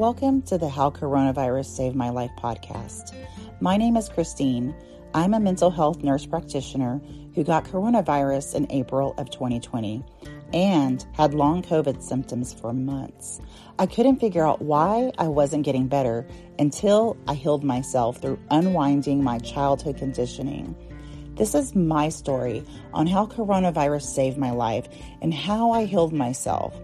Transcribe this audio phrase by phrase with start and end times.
[0.00, 3.14] Welcome to the How Coronavirus Saved My Life podcast.
[3.60, 4.74] My name is Christine.
[5.12, 7.02] I'm a mental health nurse practitioner
[7.34, 10.02] who got coronavirus in April of 2020
[10.54, 13.42] and had long COVID symptoms for months.
[13.78, 16.26] I couldn't figure out why I wasn't getting better
[16.58, 20.74] until I healed myself through unwinding my childhood conditioning.
[21.34, 24.88] This is my story on how coronavirus saved my life
[25.20, 26.74] and how I healed myself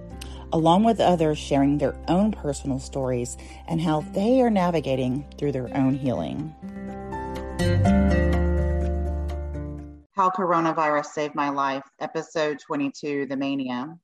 [0.53, 3.37] along with others sharing their own personal stories
[3.69, 6.55] and how they are navigating through their own healing.
[10.15, 13.99] How Coronavirus Saved My Life, Episode 22 The Mania.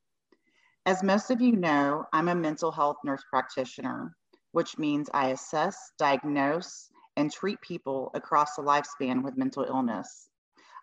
[0.85, 4.15] As most of you know, I'm a mental health nurse practitioner,
[4.51, 10.29] which means I assess, diagnose, and treat people across the lifespan with mental illness.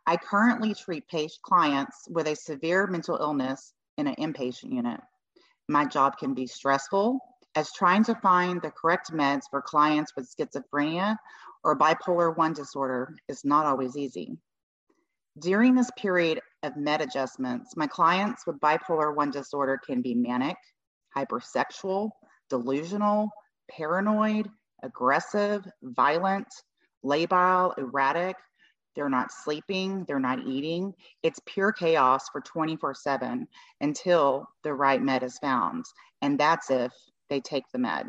[0.07, 4.99] I currently treat patient clients with a severe mental illness in an inpatient unit.
[5.69, 7.19] My job can be stressful,
[7.53, 11.15] as trying to find the correct meds for clients with schizophrenia
[11.63, 14.35] or bipolar 1 disorder is not always easy.
[15.37, 20.57] During this period of med adjustments, my clients with bipolar 1 disorder can be manic,
[21.15, 22.09] hypersexual,
[22.49, 23.29] delusional,
[23.69, 24.49] paranoid,
[24.81, 26.47] aggressive, violent,
[27.05, 28.35] labile, erratic,
[28.95, 30.93] they're not sleeping, they're not eating.
[31.23, 33.47] It's pure chaos for 24 7
[33.81, 35.85] until the right med is found.
[36.21, 36.91] And that's if
[37.29, 38.07] they take the med.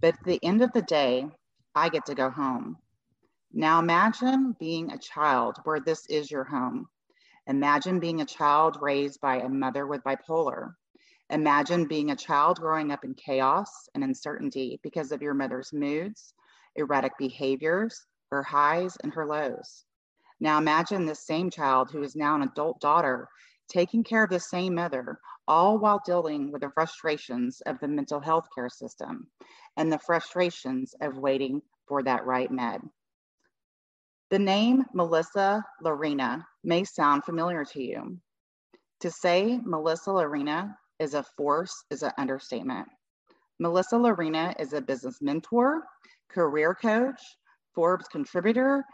[0.00, 1.26] But at the end of the day,
[1.74, 2.76] I get to go home.
[3.52, 6.88] Now imagine being a child where this is your home.
[7.46, 10.74] Imagine being a child raised by a mother with bipolar.
[11.30, 16.34] Imagine being a child growing up in chaos and uncertainty because of your mother's moods,
[16.76, 19.84] erratic behaviors, her highs and her lows.
[20.42, 23.28] Now imagine this same child who is now an adult daughter
[23.68, 28.18] taking care of the same mother, all while dealing with the frustrations of the mental
[28.18, 29.28] health care system
[29.76, 32.80] and the frustrations of waiting for that right med.
[34.30, 38.18] The name Melissa Llarena may sound familiar to you.
[39.02, 42.88] To say Melissa Llarena is a force is an understatement.
[43.60, 45.84] Melissa Llarena is a business mentor,
[46.28, 47.20] career coach,
[47.76, 48.84] Forbes contributor,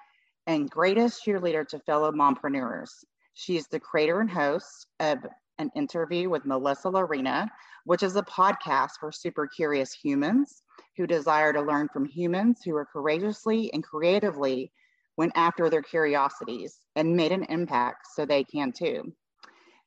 [0.48, 3.04] and greatest cheerleader to fellow mompreneurs.
[3.34, 5.18] She is the creator and host of
[5.58, 7.48] an interview with Melissa Llarena,
[7.84, 10.62] which is a podcast for super curious humans
[10.96, 14.72] who desire to learn from humans who are courageously and creatively
[15.18, 19.12] went after their curiosities and made an impact so they can too.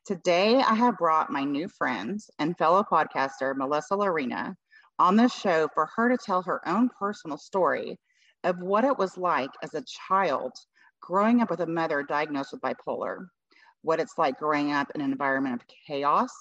[0.06, 4.56] Today, I have brought my new friend and fellow podcaster, Melissa Llarena,
[5.00, 7.98] on this show for her to tell her own personal story
[8.44, 10.52] of what it was like as a child
[11.02, 13.28] growing up with a mother diagnosed with bipolar,
[13.82, 16.32] what it's like growing up in an environment of chaos,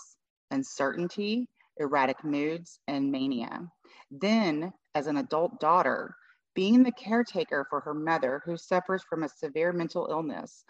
[0.51, 3.67] uncertainty, erratic moods, and mania.
[4.11, 6.15] Then, as an adult daughter,
[6.55, 10.65] being the caretaker for her mother who suffers from a severe mental illness,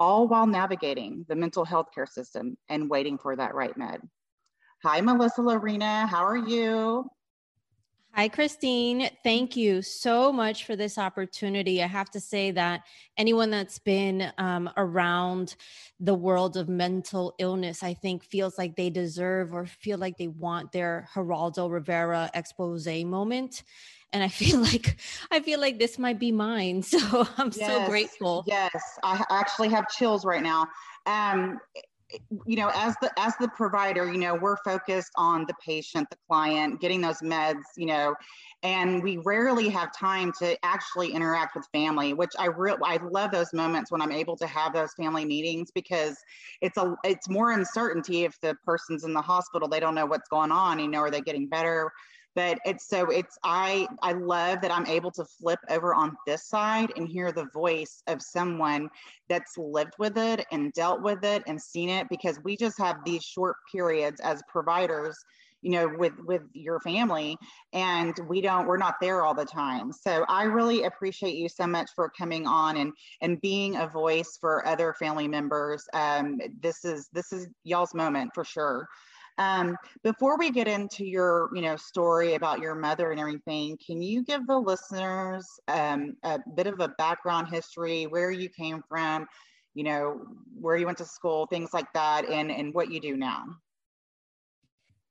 [0.00, 4.00] all while navigating the mental health care system and waiting for that right med.
[4.82, 6.08] Hi, Melissa Llarena.
[6.08, 7.08] How are you?
[8.16, 9.10] Hi, Christine.
[9.22, 11.82] Thank you so much for this opportunity.
[11.82, 12.84] I have to say that
[13.18, 15.54] anyone that's been um, around
[16.00, 20.28] the world of mental illness, I think, feels like they deserve or feel like they
[20.28, 23.64] want their Geraldo Rivera expose moment.
[24.14, 24.96] And I feel like
[25.30, 26.82] I feel like this might be mine.
[26.96, 28.44] So I'm yes, so grateful.
[28.46, 30.68] Yes, I actually have chills right now.
[31.04, 31.60] Um,
[32.46, 36.16] you know as the as the provider you know we're focused on the patient the
[36.28, 38.14] client getting those meds you know
[38.62, 43.32] and we rarely have time to actually interact with family which i real i love
[43.32, 46.16] those moments when i'm able to have those family meetings because
[46.60, 50.28] it's a it's more uncertainty if the person's in the hospital they don't know what's
[50.28, 51.90] going on you know are they getting better
[52.36, 56.46] but it's so it's i i love that i'm able to flip over on this
[56.46, 58.88] side and hear the voice of someone
[59.28, 62.98] that's lived with it and dealt with it and seen it because we just have
[63.04, 65.16] these short periods as providers
[65.62, 67.36] you know with with your family
[67.72, 69.90] and we don't we're not there all the time.
[69.92, 74.36] So i really appreciate you so much for coming on and and being a voice
[74.40, 75.84] for other family members.
[75.92, 78.86] Um this is this is y'all's moment for sure
[79.38, 84.00] um, before we get into your, you know, story about your mother and everything, can
[84.00, 89.26] you give the listeners um, a bit of a background history, where you came from,
[89.74, 90.22] you know,
[90.58, 93.44] where you went to school, things like that, and and what you do now?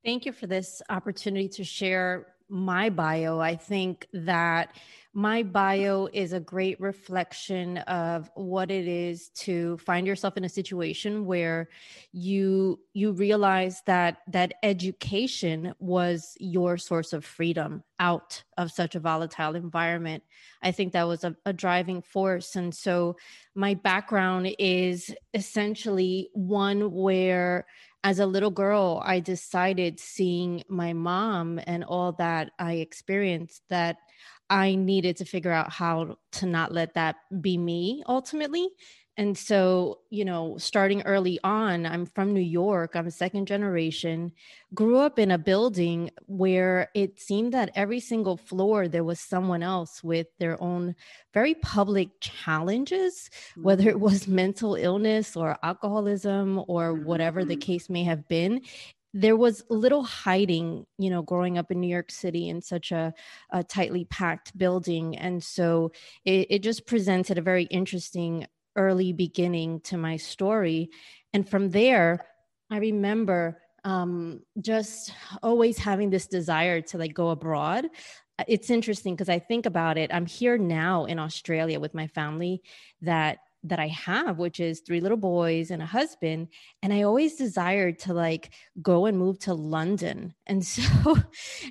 [0.03, 4.75] Thank you for this opportunity to share my bio, I think that
[5.13, 10.49] my bio is a great reflection of what it is to find yourself in a
[10.49, 11.69] situation where
[12.11, 18.99] you you realize that that education was your source of freedom out of such a
[18.99, 20.21] volatile environment.
[20.61, 22.57] I think that was a, a driving force.
[22.57, 23.15] And so
[23.55, 27.65] my background is essentially one where
[28.05, 33.97] as a little girl, I decided seeing my mom and all that I experienced that
[34.47, 38.69] I needed to figure out how to not let that be me ultimately.
[39.17, 44.33] And so, you know, starting early on, I'm from New York, I'm a second generation,
[44.73, 49.63] grew up in a building where it seemed that every single floor there was someone
[49.63, 50.95] else with their own
[51.33, 54.01] very public challenges, whether it mm.
[54.01, 57.59] was mental illness or alcoholism or whatever the mm-hmm.
[57.61, 58.61] case may have been
[59.17, 63.13] there was little hiding, you know, growing up in New York City in such a,
[63.49, 65.17] a tightly packed building.
[65.17, 65.93] And so
[66.25, 70.89] it, it just presented a very interesting early beginning to my story.
[71.33, 72.25] And from there,
[72.69, 75.13] I remember um, just
[75.43, 77.87] always having this desire to like go abroad.
[78.47, 80.13] It's interesting because I think about it.
[80.13, 82.61] I'm here now in Australia with my family
[83.01, 86.49] that that I have, which is three little boys and a husband.
[86.83, 90.33] And I always desired to like go and move to London.
[90.47, 91.17] And so,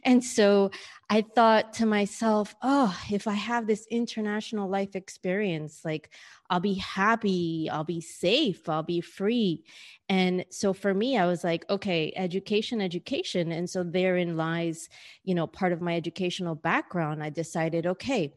[0.04, 0.70] and so
[1.08, 6.10] I thought to myself, oh, if I have this international life experience, like
[6.50, 9.62] I'll be happy, I'll be safe, I'll be free.
[10.08, 13.52] And so for me, I was like, okay, education, education.
[13.52, 14.88] And so therein lies,
[15.22, 17.22] you know, part of my educational background.
[17.22, 18.34] I decided, okay,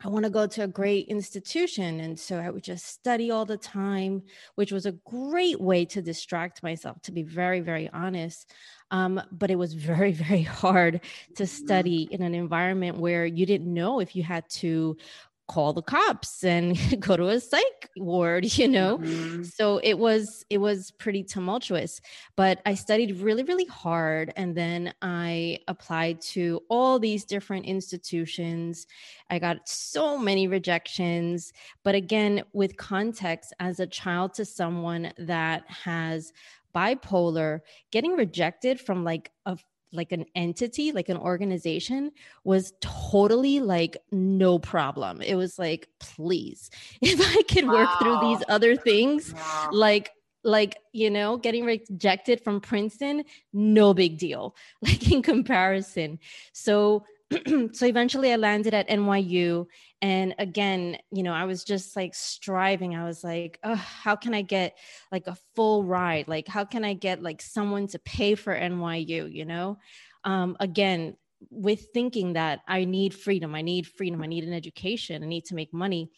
[0.00, 2.00] I want to go to a great institution.
[2.00, 4.22] And so I would just study all the time,
[4.54, 8.52] which was a great way to distract myself, to be very, very honest.
[8.92, 11.00] Um, but it was very, very hard
[11.34, 11.64] to mm-hmm.
[11.64, 14.96] study in an environment where you didn't know if you had to
[15.48, 19.42] call the cops and go to a psych ward you know mm-hmm.
[19.42, 22.00] so it was it was pretty tumultuous
[22.36, 28.86] but i studied really really hard and then i applied to all these different institutions
[29.30, 31.52] i got so many rejections
[31.82, 36.32] but again with context as a child to someone that has
[36.74, 37.60] bipolar
[37.90, 39.56] getting rejected from like a
[39.92, 42.10] like an entity, like an organization,
[42.44, 45.22] was totally like no problem.
[45.22, 46.70] It was like, please,
[47.00, 47.74] if I could wow.
[47.74, 49.70] work through these other things, wow.
[49.72, 50.10] like
[50.44, 56.16] like you know getting rejected from princeton no big deal like in comparison
[56.52, 57.04] so
[57.72, 59.66] so eventually I landed at NYU.
[60.00, 62.96] And again, you know, I was just like striving.
[62.96, 64.78] I was like, oh, how can I get
[65.12, 66.28] like a full ride?
[66.28, 69.78] Like, how can I get like someone to pay for NYU, you know?
[70.24, 71.16] Um, again,
[71.50, 75.44] with thinking that I need freedom, I need freedom, I need an education, I need
[75.46, 76.10] to make money.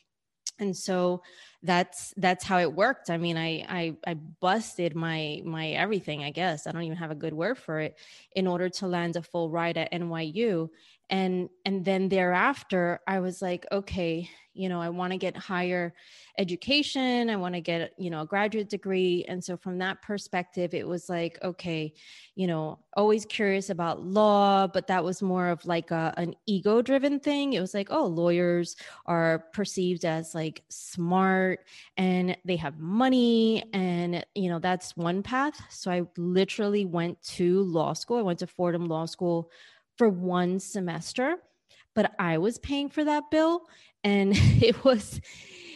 [0.58, 1.22] And so
[1.62, 3.08] that's that's how it worked.
[3.08, 6.66] I mean, I I I busted my my everything, I guess.
[6.66, 7.98] I don't even have a good word for it
[8.36, 10.68] in order to land a full ride at NYU
[11.10, 15.92] and and then thereafter i was like okay you know i want to get higher
[16.38, 19.24] education i want to get you know a graduate degree.
[19.28, 21.92] And so from that perspective it was like okay
[22.34, 26.82] you know always curious about law but that was more of like a, an ego
[26.82, 27.52] driven thing.
[27.52, 28.76] It was like oh lawyers
[29.06, 31.60] are perceived as like smart
[31.96, 35.60] and they have money and you know that's one path.
[35.70, 38.18] So i literally went to law school.
[38.18, 39.50] I went to fordham law school
[40.00, 41.36] for one semester,
[41.94, 43.66] but I was paying for that bill
[44.02, 45.20] and it was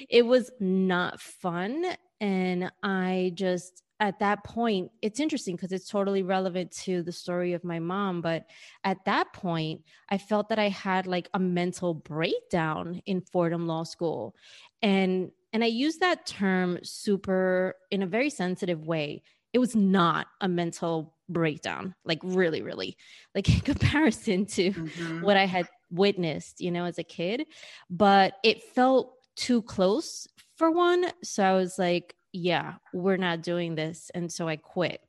[0.09, 1.85] it was not fun.
[2.23, 7.53] And I just at that point it's interesting because it's totally relevant to the story
[7.53, 8.45] of my mom but
[8.83, 13.85] at that point i felt that i had like a mental breakdown in fordham law
[13.85, 14.35] school.
[14.81, 19.23] And and i use that term super in a very sensitive way.
[19.53, 22.97] It was not a mental breakdown like really really
[23.35, 25.23] like in comparison to mm-hmm.
[25.23, 27.47] what i had witnessed you know as a kid.
[27.89, 31.07] But it felt too close for one.
[31.23, 34.11] So i was like yeah we're not doing this.
[34.15, 35.01] And so i quit.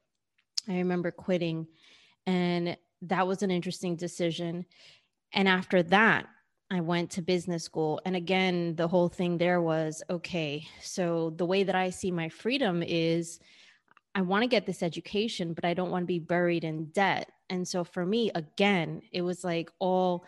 [0.70, 1.68] I remember quitting
[2.26, 4.66] and that was an interesting decision.
[5.34, 6.28] And after that
[6.72, 8.02] I went to business school.
[8.06, 12.30] And again, the whole thing there was okay, so the way that I see my
[12.30, 13.40] freedom is
[14.16, 17.30] I want to get this education, but I don't want to be buried in debt.
[17.50, 20.26] And so for me, again, it was like all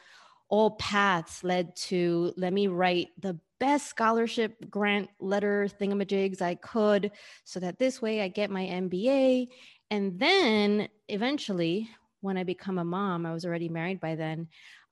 [0.50, 7.12] all paths led to let me write the best scholarship grant letter thingamajigs I could
[7.44, 9.48] so that this way I get my MBA.
[9.92, 11.90] And then eventually,
[12.22, 14.48] when I become a mom, I was already married by then.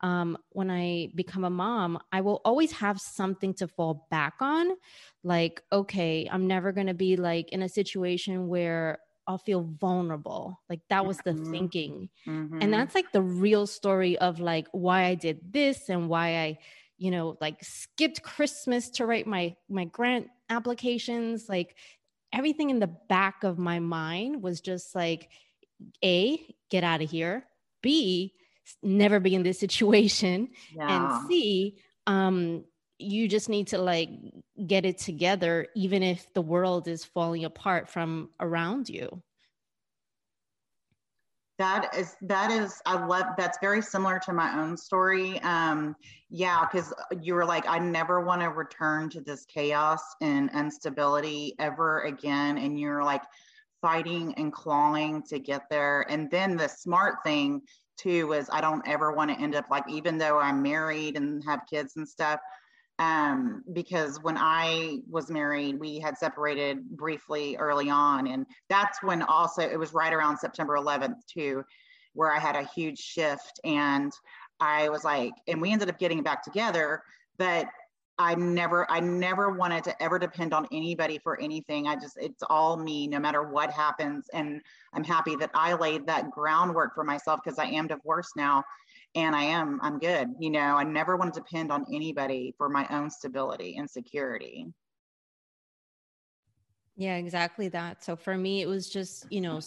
[0.05, 4.75] Um, when I become a mom, I will always have something to fall back on.
[5.23, 10.61] Like, okay, I'm never going to be like in a situation where I'll feel vulnerable.
[10.69, 11.51] Like that was the mm-hmm.
[11.51, 12.09] thinking.
[12.27, 12.59] Mm-hmm.
[12.61, 16.59] And that's like the real story of like why I did this and why I,
[16.99, 21.49] you know, like skipped Christmas to write my my grant applications.
[21.49, 21.77] Like
[22.31, 25.29] everything in the back of my mind was just like
[26.03, 27.45] a get out of here
[27.81, 28.33] b
[28.81, 31.19] never be in this situation yeah.
[31.21, 32.63] and c um
[32.97, 34.09] you just need to like
[34.67, 39.21] get it together even if the world is falling apart from around you.
[41.57, 45.41] That is that is i love that's very similar to my own story.
[45.41, 45.95] Um
[46.29, 51.53] yeah because you were like i never want to return to this chaos and instability
[51.59, 53.23] ever again and you're like
[53.81, 56.05] fighting and clawing to get there.
[56.09, 57.61] And then the smart thing
[57.97, 61.43] too is i don't ever want to end up like even though i'm married and
[61.43, 62.39] have kids and stuff
[62.97, 68.27] um, because when I was married, we had separated briefly early on.
[68.27, 71.63] And that's when also it was right around September 11th, too,
[72.13, 73.59] where I had a huge shift.
[73.65, 74.13] And
[74.61, 77.01] I was like, and we ended up getting back together,
[77.37, 77.67] but
[78.17, 81.87] I never, I never wanted to ever depend on anybody for anything.
[81.87, 84.29] I just, it's all me, no matter what happens.
[84.33, 84.61] And
[84.93, 88.63] I'm happy that I laid that groundwork for myself because I am divorced now
[89.15, 90.29] and I am, I'm good.
[90.39, 94.67] You know, I never want to depend on anybody for my own stability and security.
[96.95, 98.03] Yeah, exactly that.
[98.03, 99.59] So for me, it was just, you know,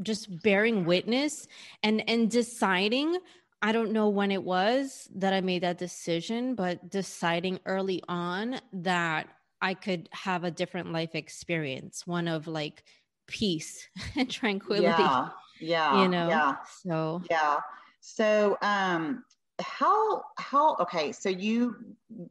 [0.00, 1.46] just bearing witness
[1.82, 3.18] and and deciding
[3.62, 8.60] I don't know when it was that I made that decision, but deciding early on
[8.72, 9.28] that
[9.60, 12.82] I could have a different life experience, one of like
[13.28, 14.86] peace and tranquility.
[14.88, 15.28] Yeah.
[15.60, 16.02] Yeah.
[16.02, 16.28] You know.
[16.28, 16.54] Yeah.
[16.82, 17.60] So Yeah.
[18.00, 19.24] So, um,
[19.60, 21.12] how how okay?
[21.12, 21.76] So you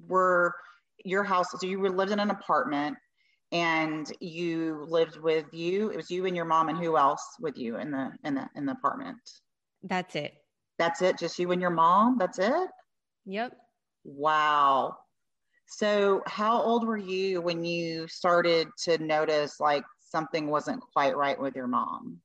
[0.05, 0.53] were
[1.05, 1.47] your house.
[1.57, 2.97] So you were lived in an apartment,
[3.53, 5.91] and you lived with you.
[5.91, 8.49] It was you and your mom, and who else with you in the in the
[8.57, 9.17] in the apartment?
[9.83, 10.40] That's it.
[10.81, 11.19] That's it.
[11.19, 12.17] Just you and your mom.
[12.17, 12.69] That's it.
[13.25, 13.55] Yep.
[14.03, 14.97] Wow.
[15.67, 21.39] So, how old were you when you started to notice like something wasn't quite right
[21.39, 22.19] with your mom?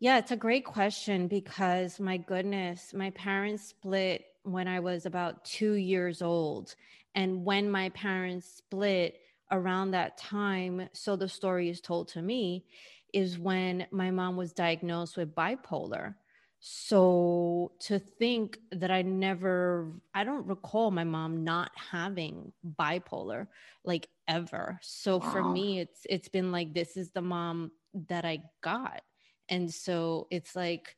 [0.00, 5.44] Yeah, it's a great question because my goodness, my parents split when I was about
[5.44, 6.76] two years old.
[7.14, 9.20] And when my parents split
[9.50, 12.64] around that time, so the story is told to me,
[13.12, 16.14] is when my mom was diagnosed with bipolar.
[16.60, 23.46] So to think that I never, I don't recall my mom not having bipolar
[23.84, 24.78] like ever.
[24.82, 25.30] So wow.
[25.30, 27.70] for me, it's it's been like this is the mom
[28.08, 29.02] that I got
[29.48, 30.96] and so it's like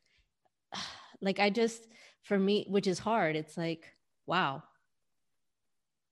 [1.21, 1.87] like i just
[2.23, 3.93] for me which is hard it's like
[4.27, 4.61] wow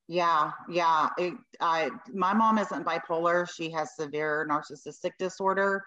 [0.08, 5.84] yeah yeah it, I, my mom isn't bipolar she has severe narcissistic disorder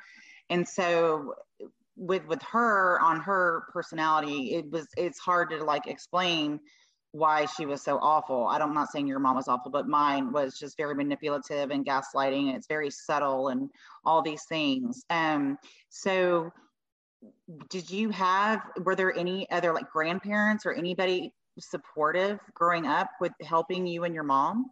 [0.51, 1.35] and so
[1.97, 6.59] with with her on her personality it was it's hard to like explain
[7.13, 8.47] why she was so awful.
[8.47, 11.71] I don't, I'm not saying your mom was awful, but mine was just very manipulative
[11.71, 12.49] and gaslighting.
[12.49, 13.71] And it's very subtle and
[14.05, 15.05] all these things.
[15.11, 15.59] Um,
[15.91, 16.51] so
[17.69, 23.33] did you have, were there any other like grandparents or anybody supportive growing up with
[23.43, 24.71] helping you and your mom?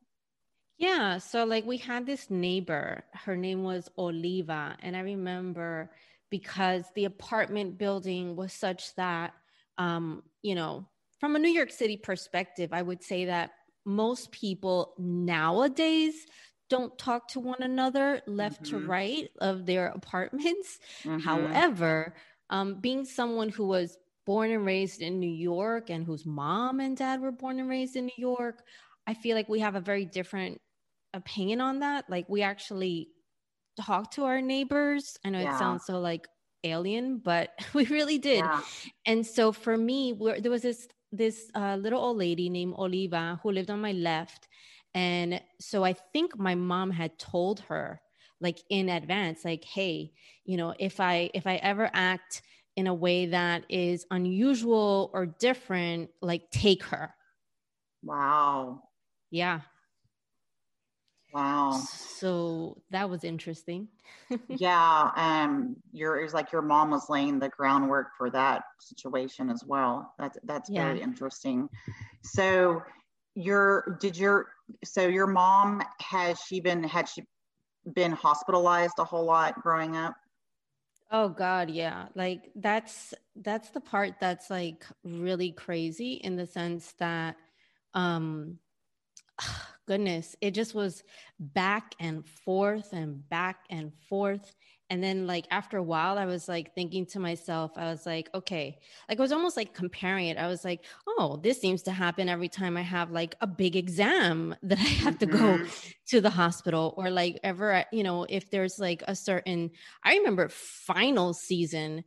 [0.78, 1.18] Yeah.
[1.18, 4.78] So like we had this neighbor, her name was Oliva.
[4.80, 5.90] And I remember
[6.30, 9.34] because the apartment building was such that,
[9.78, 10.86] um, you know,
[11.18, 13.50] from a New York City perspective, I would say that
[13.84, 16.14] most people nowadays
[16.68, 18.80] don't talk to one another left mm-hmm.
[18.80, 20.78] to right of their apartments.
[21.02, 21.18] Mm-hmm.
[21.18, 22.14] However,
[22.48, 26.96] um, being someone who was born and raised in New York and whose mom and
[26.96, 28.62] dad were born and raised in New York,
[29.06, 30.60] I feel like we have a very different
[31.12, 32.08] opinion on that.
[32.08, 33.08] Like we actually
[33.82, 35.18] talk to our neighbors.
[35.24, 35.54] I know yeah.
[35.54, 36.28] it sounds so like
[36.64, 38.38] alien, but we really did.
[38.38, 38.60] Yeah.
[39.06, 43.50] And so for me, there was this this uh, little old lady named Oliva who
[43.50, 44.46] lived on my left.
[44.94, 48.00] And so I think my mom had told her
[48.40, 50.12] like in advance, like, hey,
[50.44, 52.42] you know, if I if I ever act
[52.76, 57.14] in a way that is unusual or different, like take her.
[58.02, 58.82] Wow.
[59.30, 59.60] Yeah.
[61.32, 61.72] Wow.
[61.72, 63.88] So that was interesting.
[64.48, 65.10] yeah.
[65.16, 69.64] Um, your it was like your mom was laying the groundwork for that situation as
[69.64, 70.14] well.
[70.18, 70.86] That's that's yeah.
[70.86, 71.68] very interesting.
[72.22, 72.82] So
[73.34, 74.48] your did your
[74.84, 77.22] so your mom has she been had she
[77.94, 80.14] been hospitalized a whole lot growing up?
[81.12, 82.06] Oh god, yeah.
[82.14, 87.36] Like that's that's the part that's like really crazy in the sense that
[87.94, 88.58] um
[89.86, 91.02] goodness, it just was
[91.38, 94.54] back and forth and back and forth
[94.90, 98.28] and then like after a while i was like thinking to myself i was like
[98.34, 98.76] okay
[99.08, 102.28] like i was almost like comparing it i was like oh this seems to happen
[102.28, 105.90] every time i have like a big exam that i have to go mm-hmm.
[106.06, 109.70] to the hospital or like ever you know if there's like a certain
[110.04, 112.04] i remember final season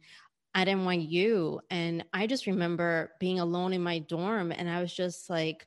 [0.55, 5.27] at NYU and I just remember being alone in my dorm and I was just
[5.27, 5.65] like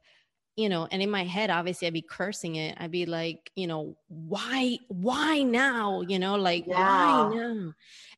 [0.56, 2.76] you know and in my head obviously i'd be cursing it.
[2.80, 6.00] I'd be like you know why why now?
[6.00, 7.28] You know like yeah.
[7.28, 7.72] why now?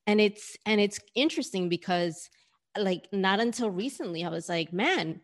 [0.07, 2.31] And it's and it's interesting because
[2.77, 5.21] like not until recently i was like man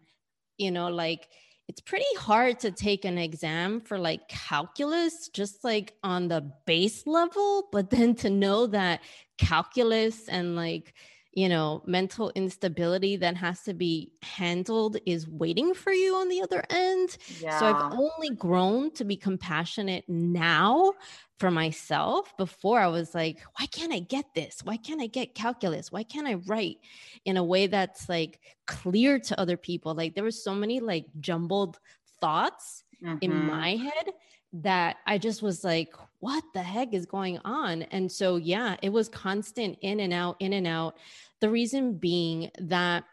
[0.58, 1.28] you know like
[1.68, 7.06] it's pretty hard to take an exam for like calculus just like on the base
[7.06, 9.00] level but then to know that
[9.38, 10.94] calculus and like
[11.34, 16.40] you know, mental instability that has to be handled is waiting for you on the
[16.42, 17.16] other end.
[17.40, 17.58] Yeah.
[17.58, 20.92] So I've only grown to be compassionate now
[21.40, 22.36] for myself.
[22.36, 24.60] Before I was like, why can't I get this?
[24.62, 25.90] Why can't I get calculus?
[25.90, 26.78] Why can't I write
[27.24, 29.94] in a way that's like clear to other people?
[29.94, 31.80] Like there were so many like jumbled
[32.20, 33.18] thoughts mm-hmm.
[33.20, 34.10] in my head
[34.54, 37.82] that I just was like, what the heck is going on?
[37.82, 40.96] And so, yeah, it was constant in and out, in and out.
[41.40, 43.04] The reason being that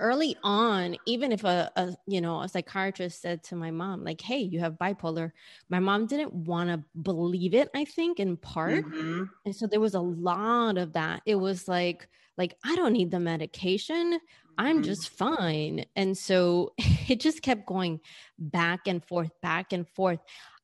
[0.00, 4.20] early on even if a, a, you know a psychiatrist said to my mom like
[4.20, 5.32] hey you have bipolar
[5.68, 9.24] my mom didn't want to believe it i think in part mm-hmm.
[9.44, 13.10] and so there was a lot of that it was like like i don't need
[13.10, 14.18] the medication
[14.58, 14.84] i'm mm-hmm.
[14.84, 18.00] just fine and so it just kept going
[18.38, 20.20] back and forth back and forth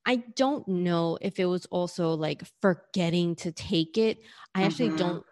[0.08, 4.22] I don't know if it was also like forgetting to take it.
[4.54, 4.96] I actually mm-hmm.
[4.96, 5.24] don't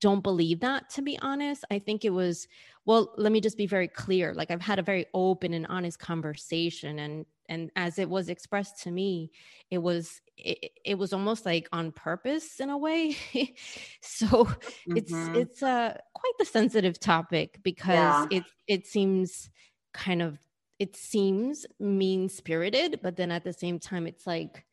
[0.00, 1.64] don't believe that to be honest.
[1.70, 2.48] I think it was
[2.84, 4.34] well, let me just be very clear.
[4.34, 8.82] Like I've had a very open and honest conversation and and as it was expressed
[8.82, 9.30] to me,
[9.70, 13.16] it was it, it was almost like on purpose in a way.
[14.02, 14.96] so mm-hmm.
[14.96, 18.26] it's it's a quite the sensitive topic because yeah.
[18.32, 19.48] it it seems
[19.92, 20.43] kind of
[20.78, 24.64] it seems mean spirited, but then at the same time, it's like,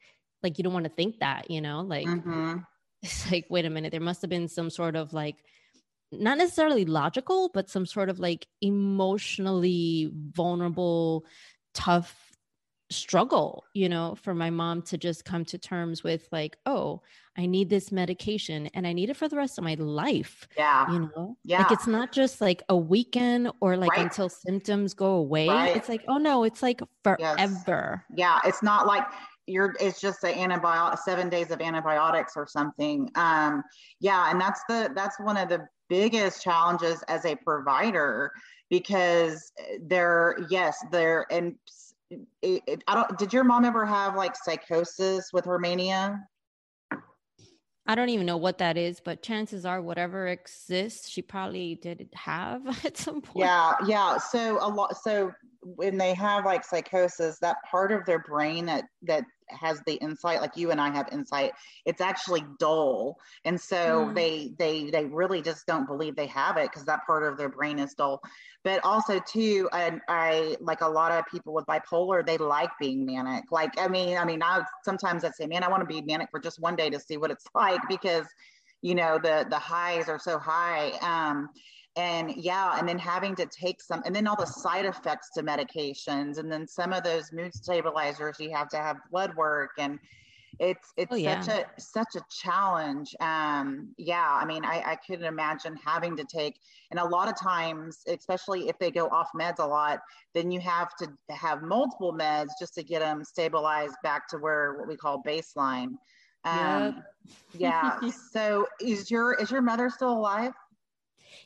[0.44, 2.58] like you don't want to think that, you know, like mm-hmm.
[3.04, 5.38] it's like, wait a minute, there must have been some sort of like,
[6.12, 11.26] not necessarily logical, but some sort of like emotionally vulnerable,
[11.74, 12.31] tough
[12.92, 17.02] struggle, you know, for my mom to just come to terms with like, oh,
[17.38, 20.48] I need this medication and I need it for the rest of my life.
[20.58, 20.92] Yeah.
[20.92, 21.38] You know?
[21.44, 21.60] Yeah.
[21.60, 24.02] Like it's not just like a weekend or like right.
[24.02, 25.48] until symptoms go away.
[25.48, 25.76] Right.
[25.76, 27.36] It's like, oh no, it's like forever.
[27.40, 28.06] Yes.
[28.16, 28.40] Yeah.
[28.46, 29.06] It's not like
[29.48, 33.10] you're it's just an antibiotic seven days of antibiotics or something.
[33.16, 33.64] Um,
[34.00, 38.32] yeah, and that's the that's one of the biggest challenges as a provider
[38.70, 39.52] because
[39.88, 41.56] they're yes, they're and
[42.42, 43.18] it, it, I don't.
[43.18, 46.20] Did your mom ever have like psychosis with her mania?
[47.88, 52.10] I don't even know what that is, but chances are, whatever exists, she probably did
[52.14, 53.46] have at some point.
[53.46, 54.18] Yeah, yeah.
[54.18, 54.96] So a lot.
[54.98, 55.32] So
[55.64, 60.40] when they have like psychosis, that part of their brain that that has the insight
[60.40, 61.52] like you and i have insight
[61.86, 63.18] it's actually dull.
[63.46, 64.16] And so mm.
[64.16, 67.50] they they they really just don't believe they have it because that part of their
[67.50, 68.22] brain is dull.
[68.64, 73.06] But also too I, I like a lot of people with bipolar they like being
[73.06, 73.46] manic.
[73.52, 76.30] Like i mean i mean i sometimes i say man i want to be manic
[76.32, 78.26] for just one day to see what it's like because
[78.82, 80.92] you know the the highs are so high.
[81.02, 81.50] Um
[81.98, 85.44] and yeah and then having to take some and then all the side effects to
[85.44, 90.00] medications and then some of those mood stabilizers you have to have blood work and
[90.60, 91.42] it's it's oh, yeah.
[91.42, 96.24] such a such a challenge um yeah i mean i i couldn't imagine having to
[96.24, 96.60] take
[96.92, 100.00] and a lot of times especially if they go off meds a lot
[100.34, 104.76] then you have to have multiple meds just to get them stabilized back to where
[104.78, 105.94] what we call baseline
[106.46, 107.04] um
[107.54, 108.02] yep.
[108.02, 110.54] yeah so is your is your mother still alive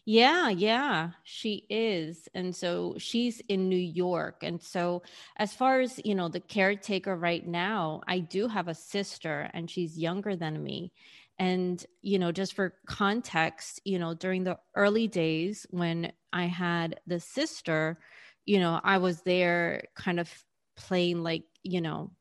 [0.06, 2.28] yeah, yeah, she is.
[2.34, 4.44] And so she's in New York.
[4.44, 5.04] And so,
[5.38, 9.70] as far as, you know, the caretaker right now, I do have a sister and
[9.70, 10.92] she's younger than me.
[11.38, 17.00] And, you know, just for context, you know, during the early days when I had
[17.08, 18.00] the sister,
[18.46, 20.32] you know, I was there kind of
[20.78, 22.12] playing like, you know,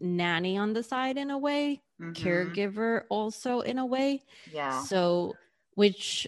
[0.00, 2.12] nanny on the side in a way, mm-hmm.
[2.12, 4.22] caregiver also in a way.
[4.52, 4.82] Yeah.
[4.82, 5.34] So,
[5.74, 6.26] which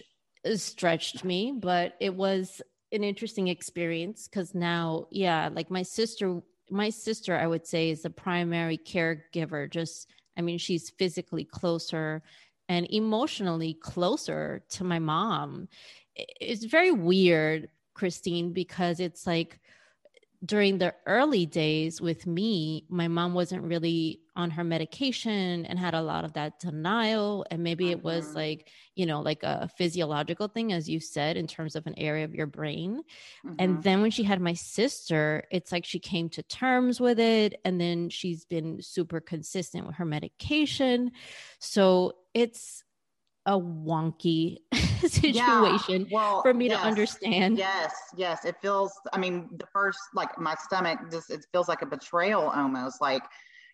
[0.55, 6.89] stretched me, but it was an interesting experience because now, yeah, like my sister, my
[6.89, 9.69] sister, I would say, is the primary caregiver.
[9.69, 12.21] Just, I mean, she's physically closer
[12.69, 15.67] and emotionally closer to my mom.
[16.15, 19.59] It's very weird, Christine, because it's like
[20.43, 25.93] during the early days with me, my mom wasn't really on her medication and had
[25.93, 27.45] a lot of that denial.
[27.51, 28.37] And maybe it was mm-hmm.
[28.37, 32.25] like, you know, like a physiological thing, as you said, in terms of an area
[32.25, 33.03] of your brain.
[33.45, 33.55] Mm-hmm.
[33.59, 37.59] And then when she had my sister, it's like she came to terms with it.
[37.63, 41.11] And then she's been super consistent with her medication.
[41.59, 42.83] So it's,
[43.45, 44.57] a wonky
[45.05, 47.57] situation yeah, well, for me yes, to understand.
[47.57, 48.45] Yes, yes.
[48.45, 52.49] It feels, I mean, the first, like my stomach just, it feels like a betrayal
[52.49, 53.01] almost.
[53.01, 53.23] Like,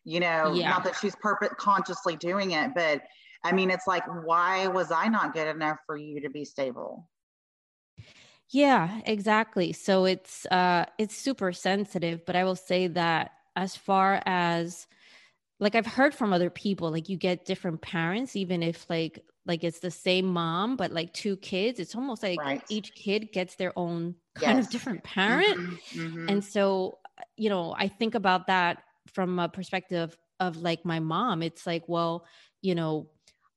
[0.06, 0.70] you know, yeah.
[0.70, 3.02] not that she's perfect consciously doing it, but
[3.44, 7.08] I mean, it's like, why was I not good enough for you to be stable?
[8.50, 9.74] Yeah, exactly.
[9.74, 14.88] So it's uh it's super sensitive, but I will say that as far as
[15.60, 19.64] like I've heard from other people, like you get different parents, even if like like
[19.64, 22.64] it's the same mom but like two kids it's almost like right.
[22.70, 24.66] each kid gets their own kind yes.
[24.66, 26.30] of different parent mm-hmm, mm-hmm.
[26.30, 27.00] and so
[27.36, 28.84] you know i think about that
[29.14, 32.26] from a perspective of like my mom it's like well
[32.62, 33.08] you know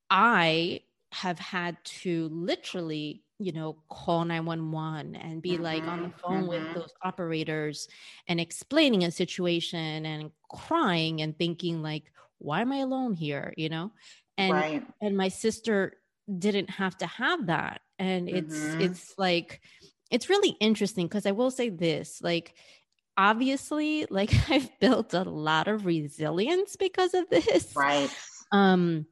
[0.08, 0.80] i
[1.12, 6.18] have had to literally you know call 911 and be mm-hmm, like on the mm-hmm,
[6.18, 6.78] phone with mm-hmm.
[6.78, 7.88] those operators
[8.28, 12.04] and explaining a situation and crying and thinking like
[12.38, 13.90] why am i alone here you know
[14.38, 14.86] and right.
[15.00, 15.94] and my sister
[16.38, 18.80] didn't have to have that and it's mm-hmm.
[18.80, 19.60] it's like
[20.10, 22.54] it's really interesting because i will say this like
[23.16, 28.10] obviously like i've built a lot of resilience because of this right
[28.52, 29.06] um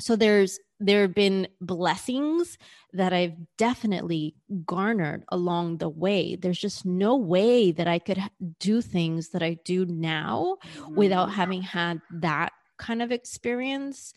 [0.00, 2.58] so there's there have been blessings
[2.92, 4.34] that I've definitely
[4.66, 6.34] garnered along the way.
[6.34, 8.18] There's just no way that I could
[8.58, 10.94] do things that I do now mm-hmm.
[10.96, 14.12] without having had that kind of experience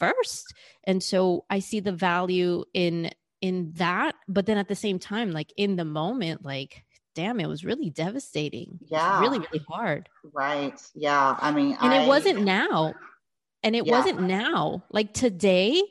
[0.00, 0.54] first.
[0.84, 3.10] And so i see the value in
[3.40, 6.84] in that but then at the same time like in the moment like
[7.14, 8.78] damn it was really devastating.
[8.86, 10.08] Yeah really really hard.
[10.32, 10.80] Right.
[10.94, 11.36] Yeah.
[11.38, 12.94] I mean and I, it wasn't now.
[13.62, 13.92] And it yeah.
[13.92, 14.82] wasn't now.
[14.90, 15.82] Like today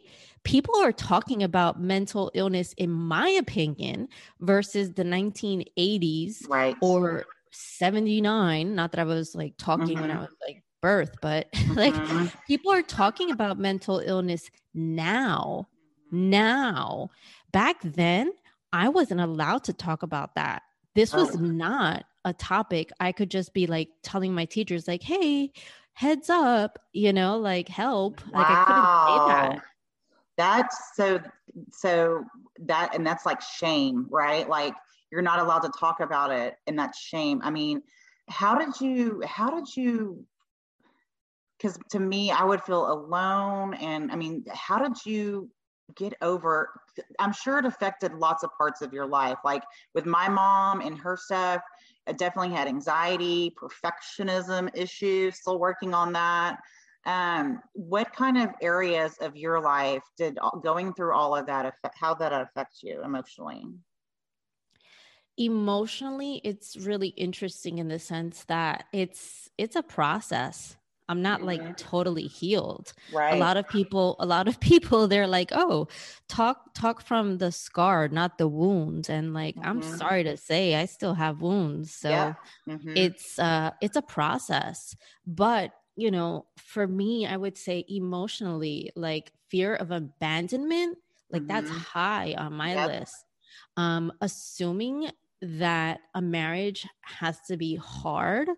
[0.43, 4.07] people are talking about mental illness in my opinion
[4.39, 6.75] versus the 1980s right.
[6.81, 10.01] or 79 not that i was like talking mm-hmm.
[10.01, 12.25] when i was like birth, but like mm-hmm.
[12.47, 15.67] people are talking about mental illness now.
[16.11, 17.09] Now,
[17.51, 18.31] back then,
[18.73, 20.63] I wasn't allowed to talk about that.
[20.95, 21.39] This was oh.
[21.39, 25.51] not a topic I could just be like telling my teachers, like, hey,
[25.93, 28.25] heads up, you know, like help.
[28.27, 28.39] Wow.
[28.39, 29.63] Like I couldn't say that.
[30.37, 31.19] That's so
[31.71, 32.23] so
[32.65, 34.47] that and that's like shame, right?
[34.47, 34.73] Like
[35.11, 37.41] you're not allowed to talk about it and that's shame.
[37.43, 37.81] I mean,
[38.29, 40.25] how did you how did you
[41.59, 45.49] because to me i would feel alone and i mean how did you
[45.95, 46.69] get over
[47.19, 49.63] i'm sure it affected lots of parts of your life like
[49.95, 51.61] with my mom and her stuff
[52.07, 56.57] i definitely had anxiety perfectionism issues still working on that.
[57.05, 61.97] Um, what kind of areas of your life did going through all of that affect
[61.97, 63.63] how that affects you emotionally?
[65.37, 70.75] Emotionally it's really interesting in the sense that it's it's a process
[71.09, 71.73] I'm not like mm-hmm.
[71.73, 72.93] totally healed.
[73.11, 73.33] Right.
[73.33, 75.87] A lot of people, a lot of people, they're like, oh,
[76.29, 79.09] talk, talk from the scar, not the wound.
[79.09, 79.67] And like, mm-hmm.
[79.67, 81.91] I'm sorry to say, I still have wounds.
[81.91, 82.33] So yeah.
[82.67, 82.93] mm-hmm.
[82.95, 84.95] it's uh it's a process.
[85.25, 90.97] But you know, for me, I would say emotionally, like fear of abandonment,
[91.31, 91.79] like that's mm-hmm.
[91.79, 92.87] high on my yep.
[92.87, 93.25] list.
[93.75, 95.09] Um, assuming
[95.41, 98.49] that a marriage has to be hard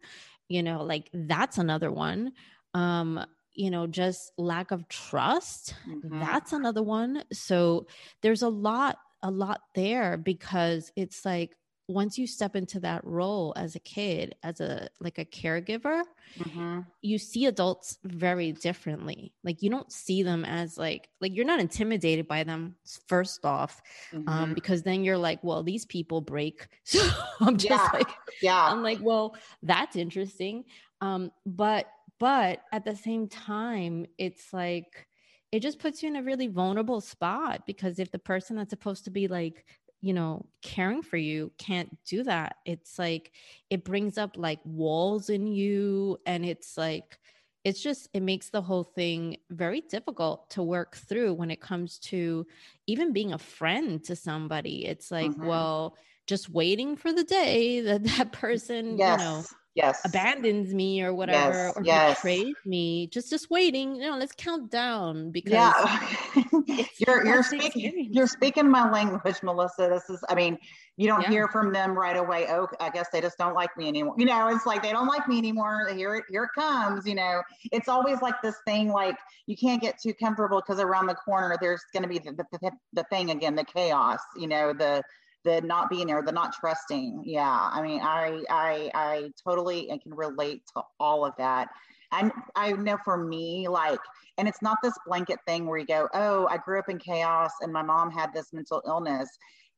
[0.51, 2.31] you know like that's another one
[2.73, 6.19] um you know just lack of trust mm-hmm.
[6.19, 7.87] that's another one so
[8.21, 11.55] there's a lot a lot there because it's like
[11.91, 16.03] once you step into that role as a kid as a like a caregiver
[16.39, 16.79] mm-hmm.
[17.01, 21.59] you see adults very differently like you don't see them as like like you're not
[21.59, 22.75] intimidated by them
[23.07, 23.81] first off
[24.13, 24.29] um, mm-hmm.
[24.29, 26.99] um because then you're like well these people break so
[27.41, 27.89] i'm just yeah.
[27.93, 28.09] like
[28.41, 30.63] yeah i'm like well that's interesting
[31.01, 31.87] um but
[32.19, 35.07] but at the same time it's like
[35.51, 39.03] it just puts you in a really vulnerable spot because if the person that's supposed
[39.03, 39.65] to be like
[40.01, 43.31] you know caring for you can't do that it's like
[43.69, 47.19] it brings up like walls in you and it's like
[47.63, 51.99] it's just it makes the whole thing very difficult to work through when it comes
[51.99, 52.45] to
[52.87, 55.45] even being a friend to somebody it's like mm-hmm.
[55.45, 55.95] well
[56.31, 59.19] just waiting for the day that that person, yes.
[59.19, 59.43] you know,
[59.75, 60.01] yes.
[60.05, 62.17] abandons me or whatever yes, or yes.
[62.17, 68.09] betrays me just just waiting you know let's count down because yeah you're you're speaking
[68.11, 69.87] you're speaking my language melissa.
[69.89, 70.57] This is i mean
[70.97, 71.29] you don't yeah.
[71.29, 74.15] hear from them right away oh i guess they just don't like me anymore.
[74.17, 75.89] You know it's like they don't like me anymore.
[75.93, 77.41] Here it here it comes you know?
[77.71, 81.57] It's always like this thing like you can't get too comfortable because around the corner
[81.59, 85.01] there's going to be the, the, the thing again the chaos you know the
[85.43, 87.23] the not being there, the not trusting.
[87.25, 91.69] Yeah, I mean, I I I totally can relate to all of that.
[92.11, 93.99] And I know for me, like,
[94.37, 97.51] and it's not this blanket thing where you go, oh, I grew up in chaos
[97.61, 99.29] and my mom had this mental illness.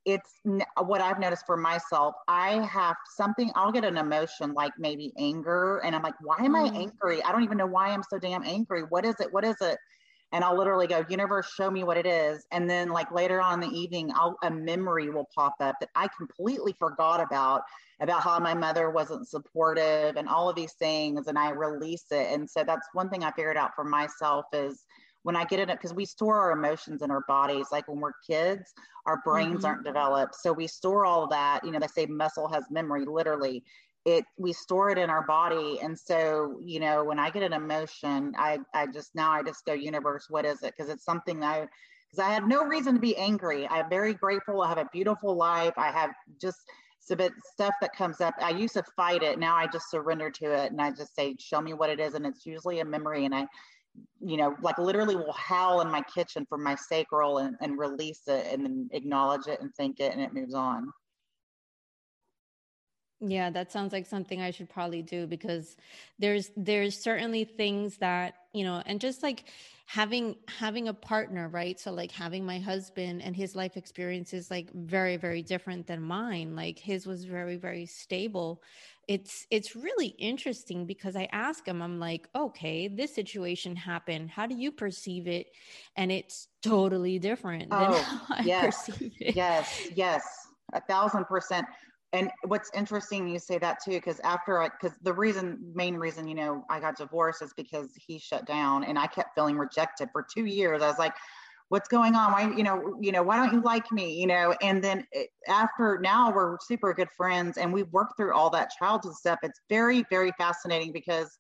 [0.05, 0.41] It's
[0.81, 2.15] what I've noticed for myself.
[2.27, 6.55] I have something, I'll get an emotion like maybe anger, and I'm like, why am
[6.55, 6.75] I mm.
[6.75, 7.23] angry?
[7.23, 8.81] I don't even know why I'm so damn angry.
[8.81, 9.31] What is it?
[9.31, 9.77] What is it?
[10.33, 12.45] And I'll literally go, universe, show me what it is.
[12.51, 15.89] And then like later on in the evening, I'll, a memory will pop up that
[15.95, 17.61] I completely forgot about,
[18.01, 21.27] about how my mother wasn't supportive and all of these things.
[21.27, 22.33] And I release it.
[22.33, 24.85] And so that's one thing I figured out for myself is
[25.21, 27.67] when I get it, because we store our emotions in our bodies.
[27.71, 28.73] Like when we're kids,
[29.05, 29.65] our brains mm-hmm.
[29.67, 30.33] aren't developed.
[30.35, 33.63] So we store all that, you know, they say muscle has memory literally
[34.05, 35.79] it we store it in our body.
[35.81, 39.65] And so you know when i get an emotion i i just now i just
[39.65, 40.73] go universe what is it?
[40.77, 43.67] Because it's something i because i had no reason to be angry.
[43.67, 44.61] I'm very grateful.
[44.61, 45.73] I have a beautiful life.
[45.77, 46.11] I have
[46.41, 46.59] just
[46.99, 48.33] so but stuff that comes up.
[48.41, 49.39] I used to fight it.
[49.39, 52.13] Now i just surrender to it and i just say show me what it is.
[52.13, 53.47] And it's usually a memory and i
[54.19, 58.21] you know like literally will howl in my kitchen for my sacral and, and release
[58.27, 60.91] it and then acknowledge it and think it and it moves on
[63.25, 65.77] yeah, that sounds like something I should probably do because
[66.19, 69.45] there's there's certainly things that, you know, and just like
[69.85, 71.79] having having a partner, right?
[71.79, 76.01] So like having my husband and his life experience is like very very different than
[76.01, 76.55] mine.
[76.55, 78.61] Like his was very very stable.
[79.07, 84.29] It's it's really interesting because I ask him I'm like, "Okay, this situation happened.
[84.29, 85.47] How do you perceive it?"
[85.95, 89.35] And it's totally different oh, than how I perceive it.
[89.35, 90.23] Yes, yes.
[90.73, 91.67] A thousand percent
[92.13, 96.27] and what's interesting you say that too because after i because the reason main reason
[96.27, 100.07] you know i got divorced is because he shut down and i kept feeling rejected
[100.11, 100.81] for two years.
[100.81, 101.13] I was like
[101.69, 102.31] what's going on?
[102.31, 104.13] Why you know you know why don't you like me?
[104.13, 105.05] You know and then
[105.47, 109.39] after now we're super good friends and we've worked through all that childhood stuff.
[109.41, 111.35] It's very very fascinating because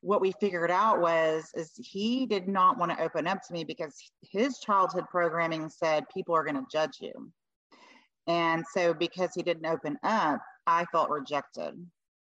[0.00, 3.64] what we figured out was is he did not want to open up to me
[3.64, 7.12] because his childhood programming said people are going to judge you
[8.26, 11.74] and so because he didn't open up, I felt rejected.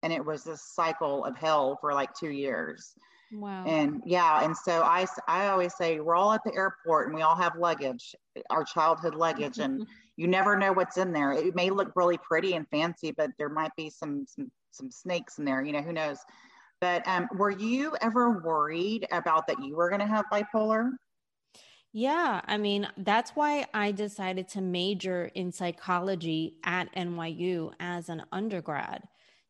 [0.04, 2.94] And it was this cycle of hell for like two years.
[3.32, 3.66] Wow.
[3.66, 7.24] And yeah, and so I, I always say we're all at the airport and we
[7.24, 8.16] all have luggage,
[8.52, 9.86] our childhood luggage, and
[10.18, 11.34] you never know what's in there.
[11.34, 15.40] It may look really pretty and fancy, but there might be some some, some snakes
[15.40, 15.64] in there.
[15.64, 16.20] You know, who knows?
[16.82, 20.92] But um, were you ever worried about that you were going to have bipolar?
[21.98, 28.24] Yeah, I mean, that's why I decided to major in psychology at NYU as an
[28.34, 29.04] undergrad.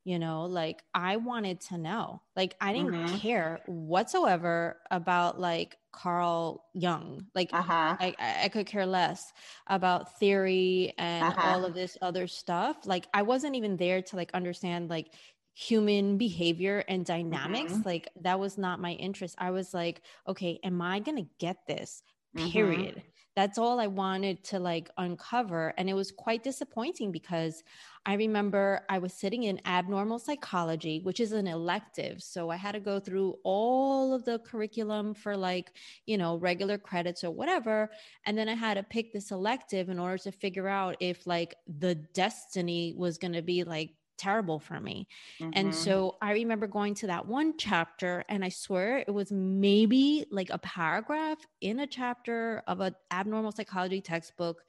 [0.04, 2.22] You know, like I wanted to know.
[2.36, 3.16] Like I didn't mm-hmm.
[3.16, 7.26] care whatsoever about like Carl Jung.
[7.34, 7.98] Like uh-huh.
[8.00, 9.34] I, I could care less
[9.66, 11.50] about theory and uh-huh.
[11.50, 12.86] all of this other stuff.
[12.86, 15.08] Like I wasn't even there to like understand like
[15.56, 17.88] human behavior and dynamics mm-hmm.
[17.88, 21.56] like that was not my interest i was like okay am i going to get
[21.66, 22.04] this.
[22.36, 22.96] Period.
[22.96, 23.10] Mm-hmm.
[23.36, 25.74] That's all I wanted to like uncover.
[25.78, 27.64] And it was quite disappointing because
[28.06, 32.24] I remember I was sitting in abnormal psychology, which is an elective.
[32.24, 35.72] So I had to go through all of the curriculum for like,
[36.06, 37.90] you know, regular credits or whatever.
[38.26, 41.56] And then I had to pick this elective in order to figure out if like
[41.80, 45.08] the destiny was going to be like terrible for me.
[45.40, 45.52] Mm-hmm.
[45.54, 50.26] And so I remember going to that one chapter and I swear it was maybe
[50.32, 54.64] like a paragraph in a chapter of an abnormal psychology textbook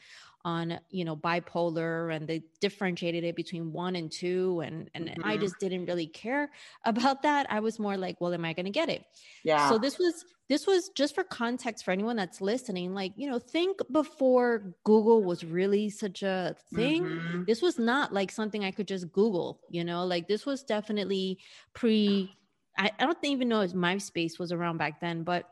[0.46, 5.24] on you know bipolar and they differentiated it between one and two and and mm-hmm.
[5.24, 6.48] i just didn't really care
[6.84, 9.04] about that i was more like well am i going to get it
[9.42, 13.28] yeah so this was this was just for context for anyone that's listening like you
[13.28, 17.42] know think before google was really such a thing mm-hmm.
[17.44, 21.38] this was not like something i could just google you know like this was definitely
[21.74, 22.32] pre
[22.78, 25.50] I, I don't even know if myspace was around back then but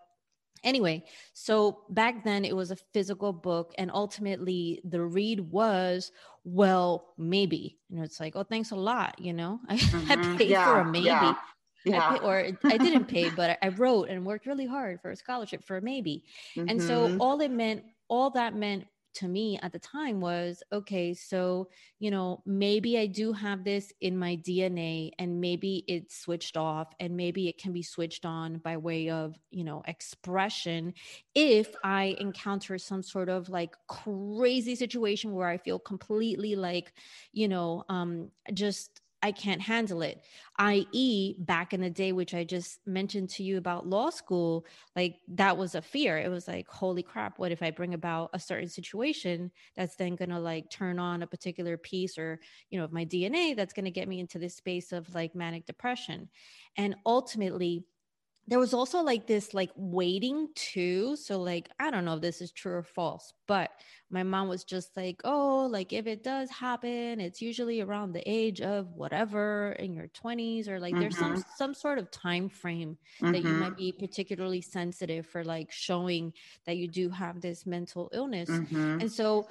[0.64, 6.10] Anyway, so back then it was a physical book, and ultimately the read was,
[6.42, 7.78] well, maybe.
[7.88, 9.20] You know, it's like, oh, thanks a lot.
[9.20, 10.34] You know, I, mm-hmm.
[10.34, 11.06] I paid yeah, for a maybe.
[11.06, 11.34] Yeah.
[11.84, 12.08] Yeah.
[12.08, 15.16] I pay, or I didn't pay, but I wrote and worked really hard for a
[15.16, 16.24] scholarship for a maybe.
[16.56, 16.68] Mm-hmm.
[16.70, 17.20] And so mm-hmm.
[17.20, 22.10] all it meant, all that meant to me at the time was okay, so, you
[22.10, 27.16] know, maybe I do have this in my DNA and maybe it's switched off and
[27.16, 30.94] maybe it can be switched on by way of, you know, expression
[31.34, 36.92] if I encounter some sort of like crazy situation where I feel completely like,
[37.32, 40.22] you know, um, just I can't handle it.
[40.58, 45.16] I.e., back in the day, which I just mentioned to you about law school, like
[45.28, 46.18] that was a fear.
[46.18, 50.14] It was like, holy crap, what if I bring about a certain situation that's then
[50.14, 52.38] gonna like turn on a particular piece or,
[52.70, 55.64] you know, of my DNA that's gonna get me into this space of like manic
[55.64, 56.28] depression.
[56.76, 57.86] And ultimately,
[58.46, 62.40] there was also like this like waiting too so like i don't know if this
[62.40, 63.70] is true or false but
[64.10, 68.22] my mom was just like oh like if it does happen it's usually around the
[68.30, 71.00] age of whatever in your 20s or like mm-hmm.
[71.00, 71.50] there's some mm-hmm.
[71.56, 73.32] some sort of time frame mm-hmm.
[73.32, 73.76] that you might mm-hmm.
[73.76, 76.32] be particularly sensitive for like showing
[76.66, 79.00] that you do have this mental illness mm-hmm.
[79.00, 79.46] and so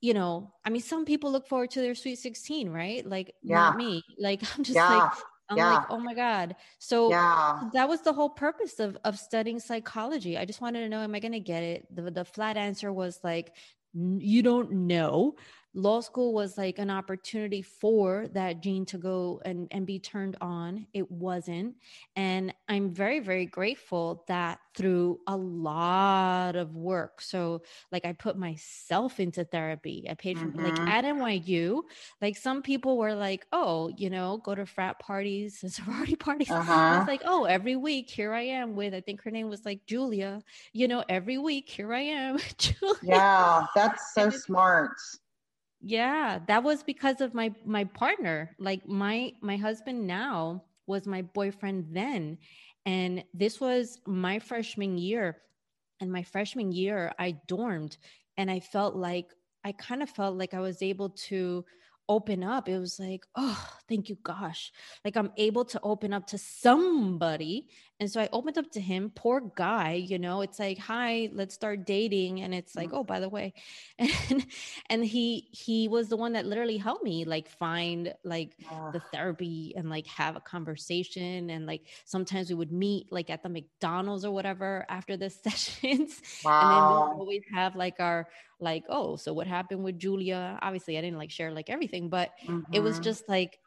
[0.00, 3.06] you know, I mean, some people look forward to their sweet 16, right?
[3.06, 3.54] Like, yeah.
[3.54, 4.02] not me.
[4.18, 4.98] Like, I'm just yeah.
[4.98, 5.12] like,
[5.48, 5.74] I'm yeah.
[5.74, 6.56] like, oh my God.
[6.78, 7.60] So yeah.
[7.72, 10.38] that was the whole purpose of, of studying psychology.
[10.38, 11.86] I just wanted to know, am I going to get it?
[11.94, 13.52] The, the flat answer was like,
[13.92, 15.36] you don't know
[15.74, 20.36] law school was like an opportunity for that gene to go and, and be turned
[20.40, 20.86] on.
[20.94, 21.74] It wasn't.
[22.14, 27.20] And I'm very, very grateful that through a lot of work.
[27.20, 30.06] So, like, I put myself into therapy.
[30.08, 30.64] I paid for, mm-hmm.
[30.64, 31.82] like, at NYU,
[32.20, 36.50] like, some people were like, oh, you know, go to frat parties and sorority parties.
[36.50, 36.72] Uh-huh.
[36.72, 39.64] I was like, oh, every week, here I am with, I think her name was
[39.64, 42.38] like Julia, you know, every week, here I am.
[42.58, 42.96] Julia.
[43.02, 44.92] Yeah, that's so smart
[45.84, 51.20] yeah that was because of my my partner like my my husband now was my
[51.20, 52.38] boyfriend then
[52.86, 55.36] and this was my freshman year
[56.00, 57.98] and my freshman year i dormed
[58.38, 59.26] and i felt like
[59.62, 61.62] i kind of felt like i was able to
[62.08, 62.68] open up.
[62.68, 64.72] It was like oh thank you gosh.
[65.04, 67.68] Like i'm able to open up to somebody
[68.00, 71.54] and so i opened up to him poor guy you know it's like hi let's
[71.54, 72.98] start dating and it's like mm-hmm.
[72.98, 73.52] oh by the way
[73.98, 74.46] and
[74.90, 78.56] and he he was the one that literally helped me like find like
[78.92, 83.42] the therapy and like have a conversation and like sometimes we would meet like at
[83.42, 86.60] the mcdonald's or whatever after the sessions wow.
[86.60, 88.28] and then we always have like our
[88.60, 92.30] like oh so what happened with julia obviously i didn't like share like everything but
[92.46, 92.60] mm-hmm.
[92.72, 93.04] it was mm-hmm.
[93.04, 93.58] just like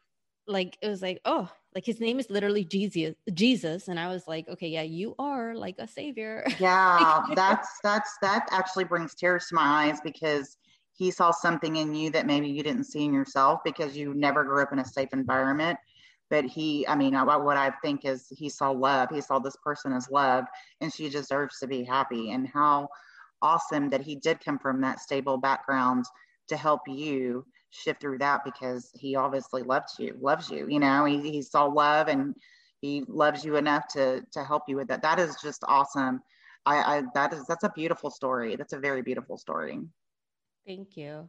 [0.46, 4.26] like it was like oh like his name is literally jesus jesus and i was
[4.26, 6.44] like okay yeah you are like a savior.
[6.58, 10.56] Yeah that's that's that actually brings tears to my eyes because
[10.96, 14.42] he saw something in you that maybe you didn't see in yourself because you never
[14.42, 15.78] grew up in a safe environment.
[16.30, 19.10] But he i mean what i think is he saw love.
[19.12, 20.46] He saw this person as love
[20.80, 22.32] and she deserves to be happy.
[22.32, 22.88] And how
[23.40, 26.06] awesome that he did come from that stable background
[26.48, 30.66] to help you shift through that because he obviously loves you, loves you.
[30.68, 32.34] You know, he, he saw love and
[32.80, 35.02] he loves you enough to to help you with that.
[35.02, 36.20] That is just awesome.
[36.66, 38.56] I, I that is that's a beautiful story.
[38.56, 39.80] That's a very beautiful story.
[40.66, 41.28] Thank you.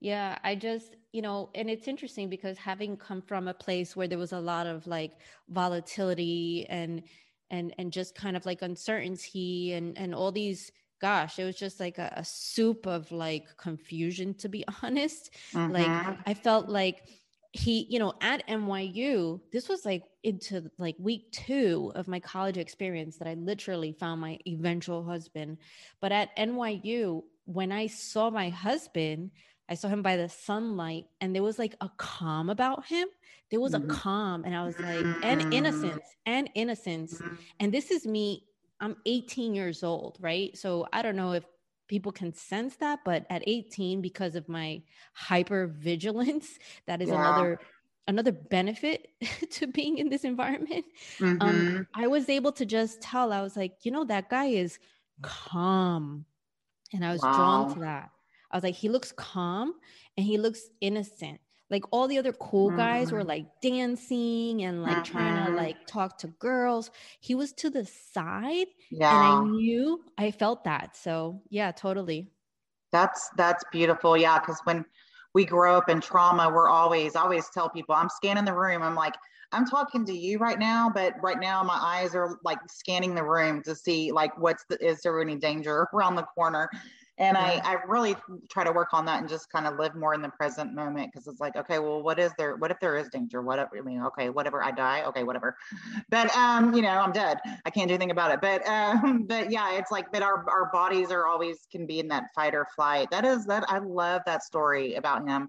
[0.00, 4.06] Yeah, I just, you know, and it's interesting because having come from a place where
[4.06, 5.12] there was a lot of like
[5.48, 7.02] volatility and
[7.50, 11.80] and and just kind of like uncertainty and and all these gosh, it was just
[11.80, 15.30] like a, a soup of like confusion, to be honest.
[15.52, 15.72] Mm-hmm.
[15.72, 17.02] Like, I felt like
[17.52, 22.58] he, you know, at NYU, this was like into like week two of my college
[22.58, 25.58] experience that I literally found my eventual husband.
[26.00, 29.30] But at NYU, when I saw my husband,
[29.68, 33.08] I saw him by the sunlight and there was like a calm about him.
[33.50, 33.90] There was mm-hmm.
[33.90, 37.14] a calm, and I was like, and innocence, and innocence.
[37.14, 37.34] Mm-hmm.
[37.60, 38.44] And this is me
[38.80, 40.56] I'm 18 years old, right?
[40.56, 41.44] So I don't know if
[41.88, 47.14] people can sense that, but at 18, because of my hyper vigilance, that is yeah.
[47.14, 47.60] another
[48.06, 49.08] another benefit
[49.50, 50.86] to being in this environment.
[51.20, 51.48] Um, mm-hmm.
[51.48, 53.32] Um, I was able to just tell.
[53.32, 54.78] I was like, you know, that guy is
[55.22, 56.24] calm,
[56.92, 57.36] and I was wow.
[57.36, 58.10] drawn to that.
[58.50, 59.74] I was like, he looks calm
[60.16, 63.16] and he looks innocent like all the other cool guys mm-hmm.
[63.16, 65.02] were like dancing and like mm-hmm.
[65.02, 65.56] trying to mm-hmm.
[65.56, 69.10] like talk to girls he was to the side yeah.
[69.10, 72.30] and i knew i felt that so yeah totally
[72.92, 74.84] that's that's beautiful yeah because when
[75.34, 78.82] we grow up in trauma we're always I always tell people i'm scanning the room
[78.82, 79.14] i'm like
[79.52, 83.24] i'm talking to you right now but right now my eyes are like scanning the
[83.24, 86.68] room to see like what's the is there any danger around the corner
[87.18, 87.60] and yeah.
[87.64, 88.16] I, I really
[88.48, 91.10] try to work on that and just kind of live more in the present moment
[91.12, 93.42] because it's like okay well what is there what if there is danger?
[93.42, 95.02] Whatever i mean okay whatever i die?
[95.04, 95.56] Okay whatever.
[96.10, 97.38] But um you know i'm dead.
[97.64, 98.40] I can't do anything about it.
[98.40, 102.08] But um but yeah it's like but our, our bodies are always can be in
[102.08, 103.08] that fight or flight.
[103.10, 105.48] That is that i love that story about him.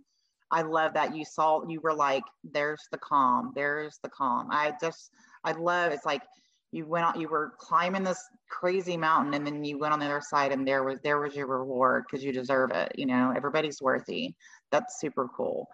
[0.51, 4.47] I love that you saw you were like there's the calm there's the calm.
[4.51, 5.11] I just
[5.43, 6.23] i love it's like
[6.71, 10.05] you went on you were climbing this crazy mountain and then you went on the
[10.05, 13.33] other side and there was there was your reward because you deserve it you know
[13.35, 14.33] everybody's worthy.
[14.71, 15.67] That's super cool.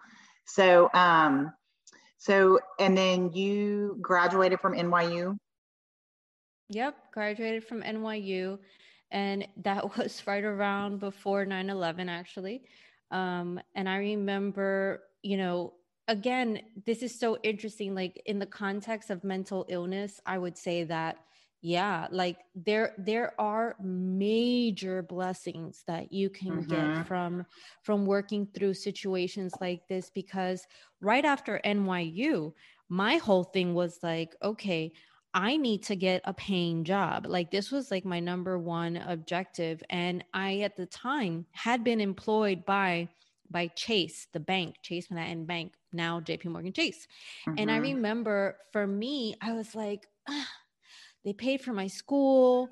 [0.46, 1.52] So um
[2.18, 5.36] so and then you graduated from nyu
[6.68, 8.58] yep graduated from nyu
[9.10, 12.62] and that was right around before 9-11 actually.
[13.10, 15.74] Um and i remember you know
[16.08, 17.94] again, this is so interesting.
[17.94, 21.18] Like in the context of mental illness, I would say that
[21.62, 26.96] yeah like there there are major blessings that you can mm-hmm.
[26.98, 27.46] get from
[27.82, 30.66] from working through situations like this because
[31.00, 32.52] right after NYU
[32.90, 34.92] my whole thing was like okay
[35.34, 37.26] I need to get a paying job.
[37.28, 42.00] Like this was like my number one objective and I at the time had been
[42.00, 43.10] employed by
[43.50, 47.06] by Chase, the bank, Chase Manhattan Bank, now JP Morgan Chase.
[47.46, 47.58] Mm-hmm.
[47.58, 47.94] And I mm-hmm.
[47.94, 50.48] remember for me, I was like, ah,
[51.24, 52.68] they paid for my school,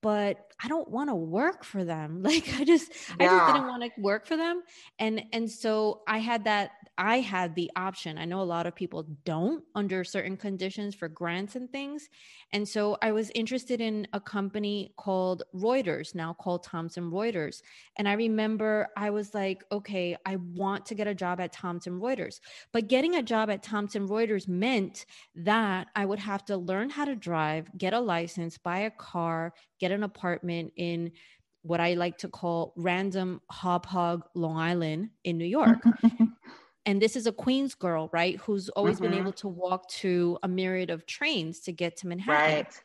[0.00, 2.22] but I don't want to work for them.
[2.28, 3.26] Like I just yeah.
[3.26, 4.62] I just didn't want to work for them.
[4.98, 8.18] And and so I had that I had the option.
[8.18, 12.08] I know a lot of people don't under certain conditions for grants and things.
[12.52, 17.62] And so I was interested in a company called Reuters, now called Thomson Reuters.
[17.96, 22.00] And I remember I was like, okay, I want to get a job at Thomson
[22.00, 22.40] Reuters.
[22.72, 25.06] But getting a job at Thomson Reuters meant
[25.36, 29.54] that I would have to learn how to drive, get a license, buy a car,
[29.78, 31.12] get an apartment in
[31.62, 35.78] what I like to call random Hauppauge Long Island in New York.
[36.86, 38.36] and this is a Queens girl, right?
[38.40, 39.10] Who's always mm-hmm.
[39.10, 42.56] been able to walk to a myriad of trains to get to Manhattan.
[42.56, 42.80] Right.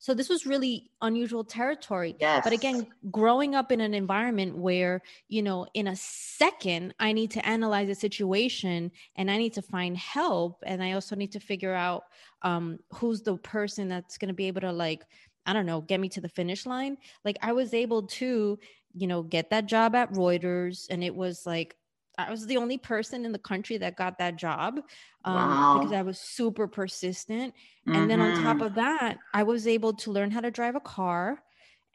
[0.00, 2.14] So this was really unusual territory.
[2.20, 2.42] Yes.
[2.44, 7.32] But again, growing up in an environment where, you know, in a second I need
[7.32, 10.62] to analyze a situation and I need to find help.
[10.64, 12.04] And I also need to figure out
[12.42, 15.04] um, who's the person that's going to be able to like,
[15.48, 16.98] I don't know, get me to the finish line.
[17.24, 18.58] Like I was able to,
[18.92, 21.74] you know, get that job at Reuters and it was like
[22.18, 24.80] I was the only person in the country that got that job
[25.24, 25.78] um, wow.
[25.78, 27.54] because I was super persistent.
[27.86, 27.96] Mm-hmm.
[27.96, 28.66] And then on top mm-hmm.
[28.66, 31.42] of that, I was able to learn how to drive a car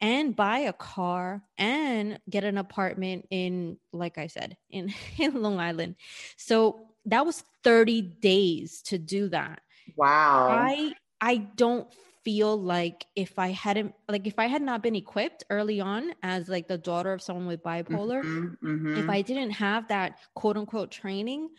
[0.00, 5.60] and buy a car and get an apartment in, like I said, in, in Long
[5.60, 5.94] Island.
[6.36, 9.60] So that was 30 days to do that.
[9.94, 10.48] Wow.
[10.48, 11.86] I I don't
[12.24, 16.48] feel like if I hadn't like if I had not been equipped early on as
[16.48, 18.96] like the daughter of someone with bipolar, mm-hmm, mm-hmm.
[18.96, 21.50] if I didn't have that quote unquote training,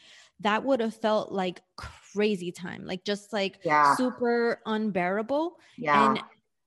[0.41, 3.95] that would have felt like crazy time, like just like yeah.
[3.95, 5.57] super unbearable.
[5.77, 6.09] Yeah.
[6.09, 6.23] And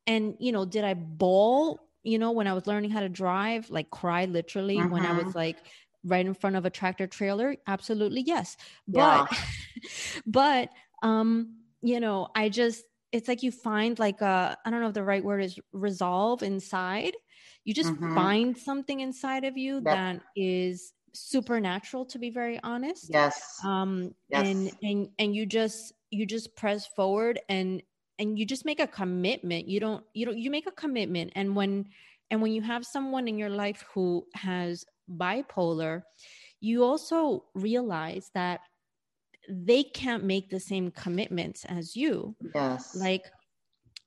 [0.06, 3.68] and you know, did I bawl, you know, when I was learning how to drive,
[3.68, 4.90] like cry literally mm-hmm.
[4.90, 5.38] when I was mm-hmm.
[5.38, 5.56] like
[6.04, 7.56] right in front of a tractor trailer?
[7.66, 8.56] Absolutely yes.
[8.86, 9.38] But yeah.
[10.26, 10.68] but
[11.02, 14.94] um, you know, I just it's like you find like a I don't know if
[14.94, 17.14] the right word is resolve inside.
[17.64, 18.14] You just mm-hmm.
[18.14, 19.84] find something inside of you yep.
[19.84, 23.10] that is supernatural to be very honest.
[23.10, 23.60] Yes.
[23.64, 24.46] Um yes.
[24.46, 27.82] and and and you just you just press forward and
[28.18, 29.68] and you just make a commitment.
[29.68, 31.86] You don't you don't you make a commitment and when
[32.30, 34.84] and when you have someone in your life who has
[35.16, 36.02] bipolar,
[36.60, 38.60] you also realize that
[39.48, 42.36] they can't make the same commitments as you.
[42.54, 42.94] Yes.
[42.96, 43.24] Like,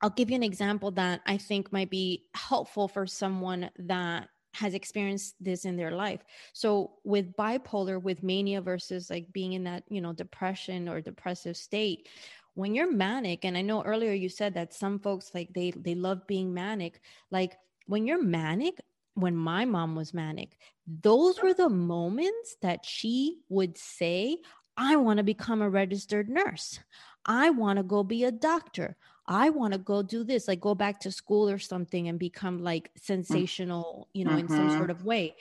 [0.01, 4.73] I'll give you an example that I think might be helpful for someone that has
[4.73, 6.21] experienced this in their life.
[6.53, 11.55] So with bipolar, with mania versus like being in that, you know, depression or depressive
[11.55, 12.09] state,
[12.55, 15.95] when you're manic, and I know earlier you said that some folks like they they
[15.95, 18.81] love being manic, like when you're manic,
[19.13, 24.37] when my mom was manic, those were the moments that she would say,
[24.81, 26.79] I want to become a registered nurse.
[27.23, 28.97] I want to go be a doctor.
[29.27, 32.63] I want to go do this, like go back to school or something and become
[32.63, 33.03] like mm.
[33.03, 34.39] sensational, you know, mm-hmm.
[34.39, 34.77] in some mm-hmm.
[34.77, 35.35] sort of way.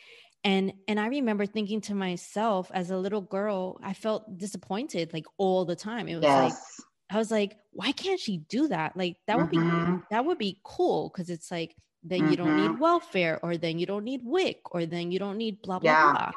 [0.44, 5.26] And and I remember thinking to myself as a little girl, I felt disappointed like
[5.38, 6.06] all the time.
[6.06, 6.52] It was yes.
[6.52, 8.96] like I was like, why can't she do that?
[8.96, 9.96] Like that would mm-hmm.
[9.96, 12.30] be that would be cool because it's like then mm-hmm.
[12.30, 12.82] you don't need mm-hmm.
[12.82, 16.12] welfare or then you don't need WIC or then you don't need blah blah yeah.
[16.12, 16.32] blah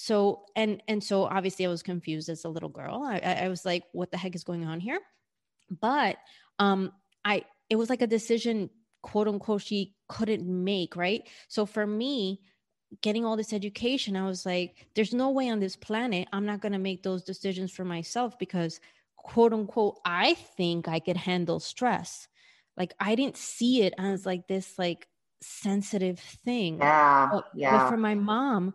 [0.00, 3.64] so and and so obviously i was confused as a little girl I, I was
[3.64, 5.00] like what the heck is going on here
[5.68, 6.16] but
[6.58, 6.92] um
[7.24, 8.70] i it was like a decision
[9.02, 11.28] quote unquote she couldn't make, right?
[11.48, 12.40] So for me,
[13.02, 16.60] getting all this education, I was like, there's no way on this planet I'm not
[16.60, 18.80] going to make those decisions for myself because,
[19.16, 22.28] quote unquote, I think I could handle stress.
[22.76, 25.08] Like, I didn't see it as like this, like,
[25.42, 26.78] sensitive thing.
[26.78, 27.28] Yeah.
[27.32, 27.78] But, yeah.
[27.78, 28.74] But for my mom,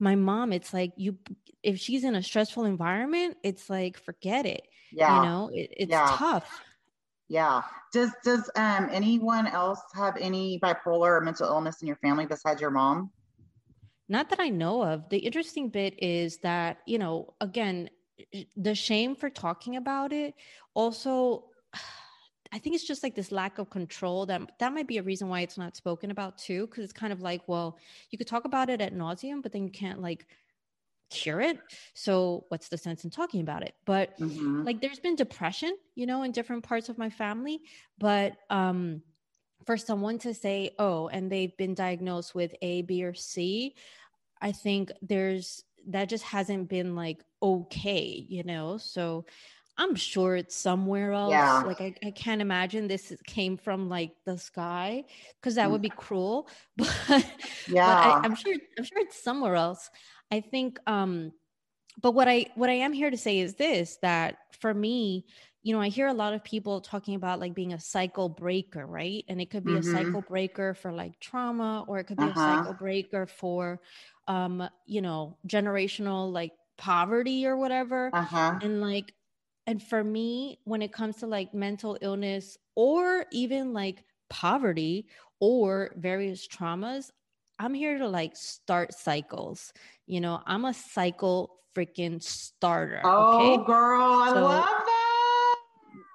[0.00, 1.18] my mom, it's like, you,
[1.62, 4.66] if she's in a stressful environment, it's like, forget it.
[4.92, 5.16] Yeah.
[5.16, 6.06] You know, it, it's yeah.
[6.08, 6.62] tough.
[7.28, 7.62] Yeah.
[7.92, 12.60] Does does um anyone else have any bipolar or mental illness in your family besides
[12.60, 13.10] your mom?
[14.08, 15.08] Not that I know of.
[15.08, 17.90] The interesting bit is that, you know, again,
[18.56, 20.34] the shame for talking about it
[20.74, 21.44] also
[22.52, 25.28] I think it's just like this lack of control that that might be a reason
[25.28, 26.66] why it's not spoken about too.
[26.68, 27.78] Cause it's kind of like, well,
[28.10, 30.26] you could talk about it at nauseum, but then you can't like
[31.10, 31.58] cure it.
[31.94, 33.74] So what's the sense in talking about it?
[33.84, 34.64] But mm-hmm.
[34.64, 37.60] like there's been depression, you know, in different parts of my family.
[37.98, 39.02] But um
[39.66, 43.74] for someone to say, oh, and they've been diagnosed with A, B, or C,
[44.40, 48.76] I think there's that just hasn't been like okay, you know?
[48.76, 49.24] So
[49.76, 51.30] I'm sure it's somewhere else.
[51.30, 51.62] Yeah.
[51.62, 55.04] Like I, I can't imagine this came from like the sky
[55.40, 56.48] because that would be cruel.
[56.76, 57.26] But
[57.68, 59.90] yeah, but I, am sure I'm sure it's somewhere else.
[60.30, 61.32] I think um
[62.00, 65.26] but what I what I am here to say is this that for me,
[65.62, 68.86] you know, I hear a lot of people talking about like being a cycle breaker,
[68.86, 69.24] right?
[69.28, 69.94] And it could be mm-hmm.
[69.94, 72.40] a cycle breaker for like trauma, or it could be uh-huh.
[72.40, 73.80] a cycle breaker for
[74.26, 78.10] um, you know, generational like poverty or whatever.
[78.12, 78.58] Uh-huh.
[78.62, 79.12] And like
[79.70, 85.06] and for me, when it comes to like mental illness or even like poverty
[85.38, 87.10] or various traumas,
[87.60, 89.72] I'm here to like start cycles.
[90.08, 93.00] You know, I'm a cycle freaking starter.
[93.04, 93.64] Oh, okay?
[93.64, 95.56] girl, I so love that.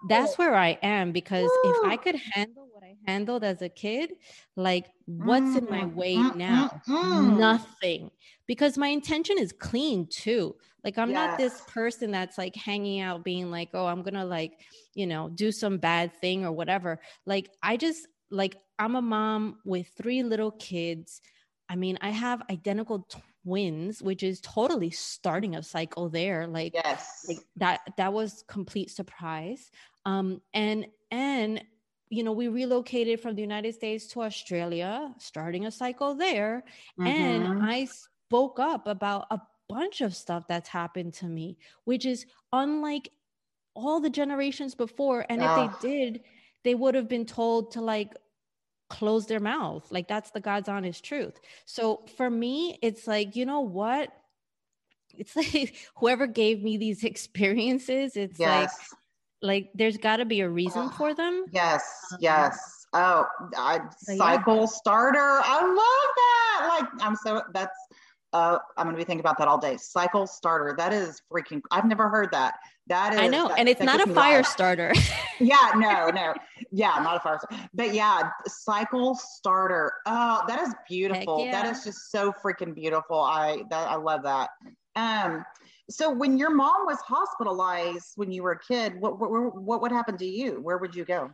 [0.09, 1.71] That's where I am because Woo.
[1.71, 2.64] if I could handle
[3.07, 4.13] handled as a kid,
[4.55, 6.81] like what's in my mm, way now?
[6.87, 8.11] Mm, Nothing.
[8.47, 10.55] Because my intention is clean too.
[10.83, 11.29] Like I'm yes.
[11.29, 14.61] not this person that's like hanging out being like, "Oh, I'm to like,
[14.93, 19.57] you know, do some bad thing or whatever." Like I just like I'm a mom
[19.65, 21.21] with three little kids.
[21.69, 23.07] I mean, I have identical
[23.43, 26.45] twins, which is totally starting a cycle there.
[26.47, 29.71] Like, yes, like that that was complete surprise.
[30.05, 31.63] Um, and and
[32.09, 36.63] you know, we relocated from the United States to Australia, starting a cycle there.
[36.99, 37.07] Mm-hmm.
[37.07, 37.87] And I
[38.27, 43.09] spoke up about a bunch of stuff that's happened to me, which is unlike
[43.73, 45.25] all the generations before.
[45.29, 46.21] And if they did,
[46.63, 48.13] they would have been told to like
[48.89, 49.91] close their mouth.
[49.91, 51.39] Like that's the God's honest truth.
[51.65, 54.11] So for me, it's like, you know what?
[55.13, 58.71] It's like whoever gave me these experiences, it's yes.
[58.91, 58.99] like
[59.41, 61.45] like there's got to be a reason for them.
[61.51, 61.83] Yes,
[62.13, 62.85] um, yes.
[62.93, 63.25] Oh,
[63.57, 64.65] I, cycle yeah.
[64.65, 65.41] starter.
[65.43, 66.79] I love that.
[66.79, 67.77] Like I'm so that's
[68.35, 69.77] uh, I'm to be thinking about that all day.
[69.77, 70.75] Cycle starter.
[70.77, 71.61] That is freaking.
[71.71, 72.55] I've never heard that.
[72.87, 73.19] That is.
[73.19, 74.93] I know, that, and it's not a fire starter.
[75.39, 76.33] yeah, no, no,
[76.71, 77.69] yeah, not a fire starter.
[77.73, 79.93] But yeah, cycle starter.
[80.05, 81.45] Oh, that is beautiful.
[81.45, 81.51] Yeah.
[81.51, 83.21] That is just so freaking beautiful.
[83.21, 84.49] I that I love that.
[84.95, 85.45] Um,
[85.89, 89.91] so when your mom was hospitalized when you were a kid, what what what would
[89.91, 90.61] happen to you?
[90.61, 91.31] Where would you go?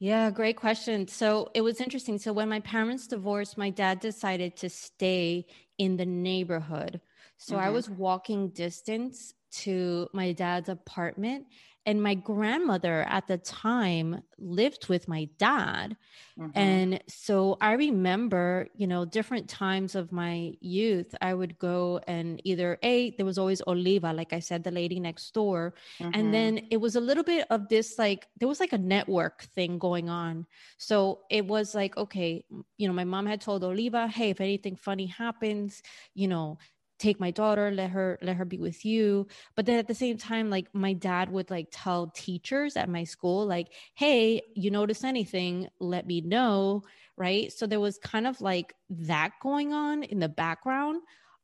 [0.00, 1.06] Yeah, great question.
[1.08, 2.18] So it was interesting.
[2.18, 5.46] So when my parents divorced, my dad decided to stay
[5.78, 7.00] in the neighborhood.
[7.36, 7.64] So mm-hmm.
[7.64, 11.46] I was walking distance to my dad's apartment
[11.86, 15.96] and my grandmother at the time lived with my dad
[16.38, 16.50] mm-hmm.
[16.54, 22.40] and so i remember you know different times of my youth i would go and
[22.44, 26.10] either a there was always oliva like i said the lady next door mm-hmm.
[26.14, 29.42] and then it was a little bit of this like there was like a network
[29.54, 30.46] thing going on
[30.78, 32.44] so it was like okay
[32.76, 35.82] you know my mom had told oliva hey if anything funny happens
[36.14, 36.58] you know
[36.98, 39.26] take my daughter let her let her be with you.
[39.56, 43.04] But then at the same time like my dad would like tell teachers at my
[43.04, 45.68] school like hey you notice anything?
[45.80, 46.82] Let me know
[47.16, 47.52] right?
[47.52, 51.00] So there was kind of like that going on in the background.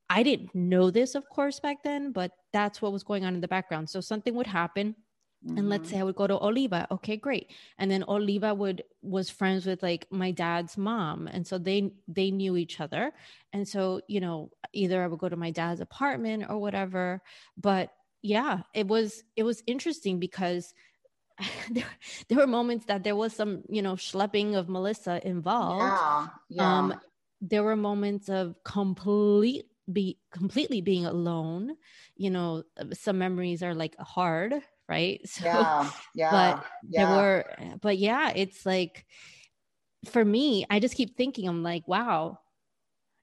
[0.08, 3.40] I didn't know this of course back then but that's what was going on in
[3.40, 3.88] the background.
[3.90, 4.94] So something would happen
[5.46, 5.58] Mm-hmm.
[5.58, 6.02] And let's say mm-hmm.
[6.02, 6.86] I would go to Oliva.
[6.90, 7.50] Okay, great.
[7.78, 11.28] And then Oliva would was friends with like my dad's mom.
[11.28, 13.12] And so they they knew each other.
[13.52, 17.22] And so, you know, either I would go to my dad's apartment or whatever.
[17.56, 17.90] But
[18.22, 20.74] yeah, it was it was interesting because
[21.70, 21.84] there,
[22.28, 25.80] there were moments that there was some, you know, schlepping of Melissa involved.
[25.80, 26.78] Yeah, yeah.
[26.78, 27.00] Um,
[27.40, 31.76] there were moments of complete be completely being alone.
[32.16, 34.54] You know, some memories are like hard,
[34.90, 35.20] right?
[35.30, 37.06] So, yeah, yeah, but yeah.
[37.06, 39.06] there were, eh, but yeah, it's like
[40.10, 42.38] for me, I just keep thinking, I'm like, wow,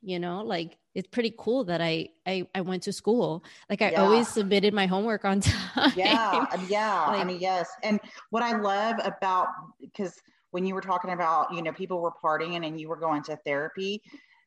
[0.01, 3.43] you know, like it's pretty cool that I I, I went to school.
[3.70, 4.01] Like I yeah.
[4.01, 5.91] always submitted my homework on time.
[5.95, 7.05] Yeah, yeah.
[7.07, 7.70] Like, I mean, yes.
[7.84, 7.99] And
[8.30, 9.49] what I love about
[9.82, 10.15] because
[10.51, 13.36] when you were talking about, you know, people were partying and you were going to
[13.45, 14.01] therapy,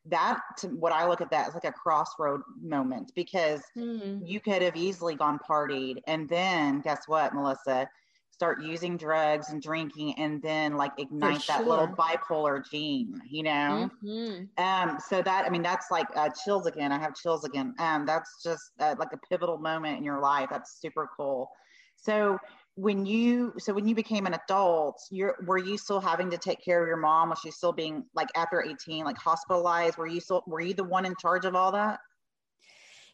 [0.05, 4.25] that to what I look at that as like a crossroad moment because mm-hmm.
[4.25, 7.87] you could have easily gone partied and then guess what, Melissa?
[8.31, 11.57] Start using drugs and drinking and then like ignite sure.
[11.57, 13.91] that little bipolar gene, you know?
[14.03, 14.63] Mm-hmm.
[14.63, 16.91] Um, so that, I mean, that's like uh, chills again.
[16.91, 17.75] I have chills again.
[17.77, 20.47] Um, that's just uh, like a pivotal moment in your life.
[20.49, 21.51] That's super cool.
[21.97, 22.39] So
[22.75, 26.63] when you so when you became an adult you're were you still having to take
[26.63, 27.29] care of your mom?
[27.29, 29.97] Was she still being like after 18 like hospitalized?
[29.97, 31.99] Were you still were you the one in charge of all that?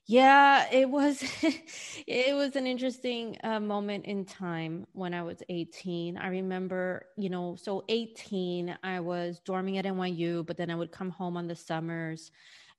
[0.06, 1.22] Yeah it was
[2.08, 7.30] it was an interesting uh, moment in time when i was 18 i remember you
[7.30, 11.48] know so 18 i was dorming at nyu but then i would come home on
[11.48, 12.32] the summers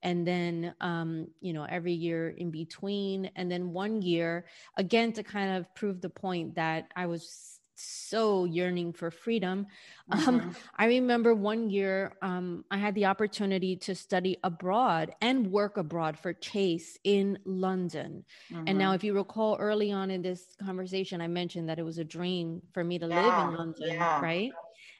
[0.03, 4.45] and then um, you know every year in between and then one year
[4.77, 9.67] again to kind of prove the point that i was so yearning for freedom.
[10.11, 10.39] Um, mm-hmm.
[10.39, 15.77] Um, I remember one year um, I had the opportunity to study abroad and work
[15.77, 18.25] abroad for Chase in London.
[18.51, 18.63] Mm-hmm.
[18.65, 18.95] And now, mm-hmm.
[18.95, 22.63] if you recall early on in this conversation, I mentioned that it was a dream
[22.73, 23.21] for me to yeah.
[23.21, 24.19] live in London, yeah.
[24.19, 24.51] right?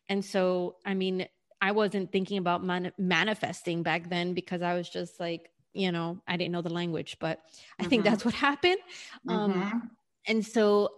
[0.10, 1.28] And so, I mean,
[1.62, 6.22] I wasn't thinking about man- manifesting back then because I was just like, you know,
[6.28, 7.39] I didn't know the language, but
[7.78, 7.89] I mm-hmm.
[7.89, 8.78] think that's what happened.
[9.28, 9.78] Um, mm-hmm.
[10.28, 10.89] and so,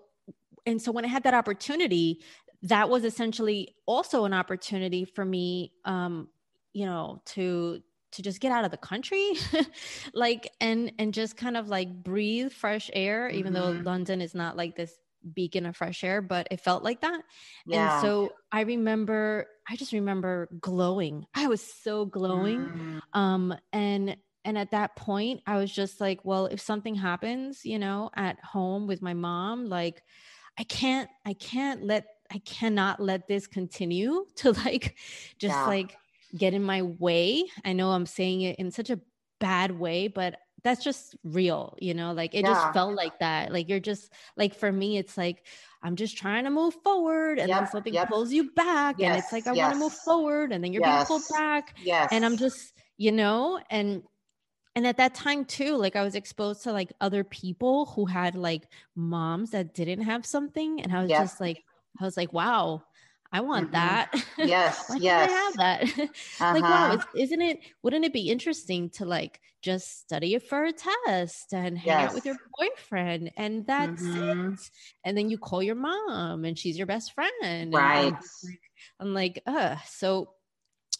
[0.65, 2.21] and so when I had that opportunity,
[2.63, 6.27] that was essentially also an opportunity for me, um,
[6.73, 7.81] you know, to
[8.11, 9.33] to just get out of the country
[10.13, 13.83] like and and just kind of like breathe fresh air even mm-hmm.
[13.83, 14.97] though london is not like this
[15.33, 17.21] beacon of fresh air, but it felt like that.
[17.65, 17.95] Yeah.
[17.95, 21.25] And so I remember, I just remember glowing.
[21.33, 22.59] I was so glowing.
[22.59, 23.19] Mm.
[23.19, 27.77] Um, and and at that point, I was just like, well, if something happens, you
[27.77, 30.01] know, at home with my mom, like
[30.57, 34.97] I can't, I can't let, I cannot let this continue to like
[35.37, 35.65] just yeah.
[35.67, 35.95] like
[36.35, 37.45] get in my way.
[37.63, 38.99] I know I'm saying it in such a
[39.39, 42.53] bad way, but that's just real, you know, like it yeah.
[42.53, 43.51] just felt like that.
[43.51, 45.45] Like you're just like for me, it's like
[45.83, 48.09] I'm just trying to move forward and yep, then something yep.
[48.09, 48.95] pulls you back.
[48.99, 49.63] Yes, and it's like I yes.
[49.63, 51.07] want to move forward and then you're yes.
[51.07, 51.75] being pulled back.
[51.83, 52.09] Yes.
[52.11, 54.03] And I'm just, you know, and
[54.75, 58.35] and at that time too, like I was exposed to like other people who had
[58.35, 60.81] like moms that didn't have something.
[60.81, 61.63] And I was just like,
[61.99, 62.83] I was like, wow,
[63.31, 63.73] I want mm-hmm.
[63.73, 64.25] that.
[64.37, 65.29] Yes, yes.
[65.29, 65.83] I have that.
[65.83, 66.53] uh-huh.
[66.53, 67.05] Like, wow, uh-huh.
[67.15, 67.59] isn't it?
[67.83, 72.09] Wouldn't it be interesting to like just study it for a test and hang yes.
[72.09, 74.53] out with your boyfriend, and that's mm-hmm.
[74.53, 74.59] it.
[75.05, 77.73] And then you call your mom, and she's your best friend.
[77.73, 78.13] Right.
[78.99, 79.77] I'm like, uh.
[79.87, 80.31] So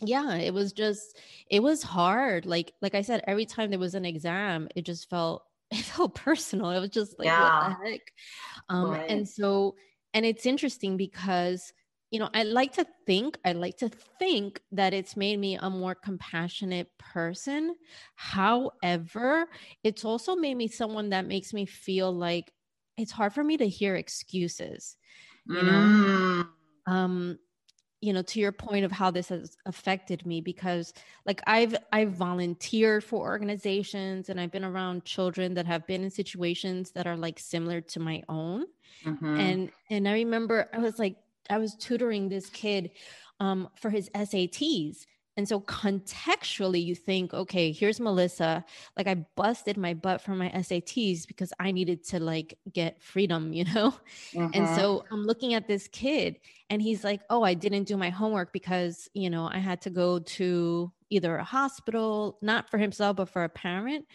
[0.02, 1.18] yeah, it was just,
[1.50, 2.46] it was hard.
[2.46, 6.16] Like, like I said, every time there was an exam, it just felt, it felt
[6.16, 6.72] personal.
[6.72, 7.70] It was just like, yeah.
[7.70, 8.02] what the heck?
[8.70, 9.10] Um, right.
[9.10, 9.76] and so,
[10.14, 11.72] and it's interesting because
[12.12, 13.90] you know, I like to think, I like to
[14.20, 17.76] think that it's made me a more compassionate person.
[18.16, 19.48] However,
[19.84, 22.52] it's also made me someone that makes me feel like
[22.98, 24.98] it's hard for me to hear excuses.
[25.48, 26.46] You know,
[26.88, 26.92] mm.
[26.92, 27.40] um,
[28.00, 30.94] you know, to your point of how this has affected me, because
[31.26, 36.12] like I've I've volunteered for organizations and I've been around children that have been in
[36.12, 38.66] situations that are like similar to my own.
[39.06, 39.40] Mm-hmm.
[39.40, 41.16] And and I remember I was like,
[41.52, 42.92] I was tutoring this kid
[43.40, 45.06] um, for his SATs.
[45.38, 48.66] And so contextually, you think, okay, here's Melissa.
[48.98, 53.54] Like I busted my butt for my SATs because I needed to like get freedom,
[53.54, 53.94] you know?
[54.36, 54.76] And mm-hmm.
[54.76, 56.38] so I'm looking at this kid
[56.70, 59.90] and he's like, oh, I didn't do my homework because, you know, I had to
[59.90, 64.06] go to either a hospital, not for himself, but for a parent.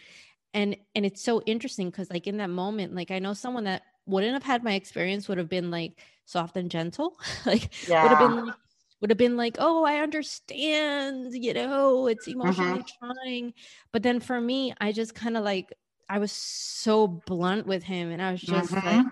[0.55, 3.83] And and it's so interesting because like in that moment, like I know someone that
[4.07, 8.03] wouldn't have had my experience would have been like soft and gentle like yeah.
[8.03, 8.55] would have been like
[9.01, 13.07] would have been like oh i understand you know it's emotionally mm-hmm.
[13.07, 13.55] trying
[13.93, 15.73] but then for me i just kind of like
[16.09, 18.87] i was so blunt with him and i was just mm-hmm.
[18.87, 19.07] like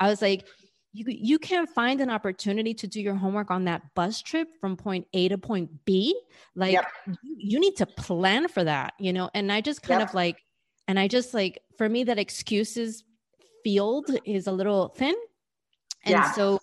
[0.00, 0.44] i was like
[0.96, 4.76] you you can't find an opportunity to do your homework on that bus trip from
[4.76, 6.18] point A to point B.
[6.54, 6.86] Like yep.
[7.06, 9.28] you, you, need to plan for that, you know.
[9.34, 10.08] And I just kind yep.
[10.08, 10.42] of like,
[10.88, 13.04] and I just like for me that excuses
[13.62, 15.14] field is a little thin.
[16.06, 16.32] And yeah.
[16.32, 16.60] so,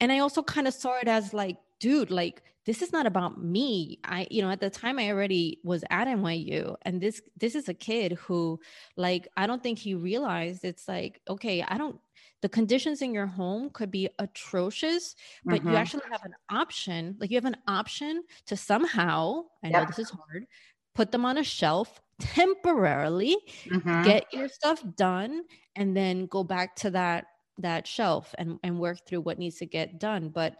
[0.00, 3.42] and I also kind of saw it as like, dude, like this is not about
[3.42, 7.54] me i you know at the time i already was at nyu and this this
[7.54, 8.60] is a kid who
[8.96, 11.98] like i don't think he realized it's like okay i don't
[12.42, 15.70] the conditions in your home could be atrocious but mm-hmm.
[15.70, 19.98] you actually have an option like you have an option to somehow i know this
[19.98, 20.46] is hard
[20.94, 24.02] put them on a shelf temporarily mm-hmm.
[24.02, 25.42] get your stuff done
[25.76, 27.26] and then go back to that
[27.58, 30.56] that shelf and and work through what needs to get done but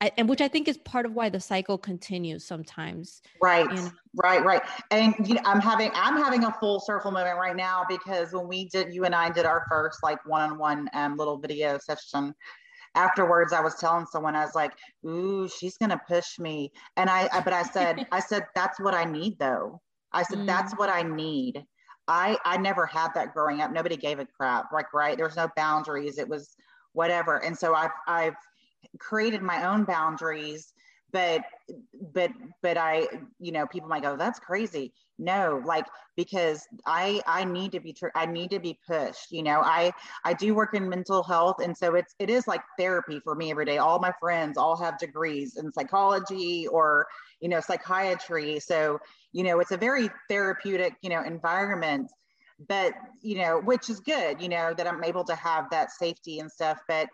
[0.00, 3.20] I, and which I think is part of why the cycle continues sometimes.
[3.42, 3.90] Right, you know?
[4.22, 4.62] right, right.
[4.90, 8.48] And you know, I'm having I'm having a full circle moment right now because when
[8.48, 12.34] we did, you and I did our first like one-on-one um, little video session.
[12.94, 14.72] Afterwards, I was telling someone I was like,
[15.06, 18.94] "Ooh, she's gonna push me," and I, I but I said, I said that's what
[18.94, 19.80] I need though.
[20.12, 20.46] I said mm.
[20.46, 21.64] that's what I need.
[22.10, 23.70] I I never had that growing up.
[23.70, 24.72] Nobody gave a crap.
[24.72, 26.18] Like right, there was no boundaries.
[26.18, 26.56] It was
[26.92, 27.42] whatever.
[27.42, 28.34] And so I've I've
[28.98, 30.72] created my own boundaries
[31.12, 31.42] but
[32.12, 32.30] but
[32.62, 33.06] but i
[33.38, 34.92] you know people might go that's crazy.
[35.18, 35.86] No like
[36.16, 39.60] because i i need to be tr- i need to be pushed you know?
[39.60, 39.92] I
[40.24, 43.50] i do work in mental health and so it's it is like therapy for me
[43.50, 43.78] every day.
[43.78, 47.06] All my friends all have degrees in psychology or
[47.40, 48.98] you know psychiatry so
[49.32, 52.10] you know it's a very therapeutic you know environment
[52.68, 52.92] but
[53.22, 56.50] you know which is good you know that i'm able to have that safety and
[56.50, 57.08] stuff but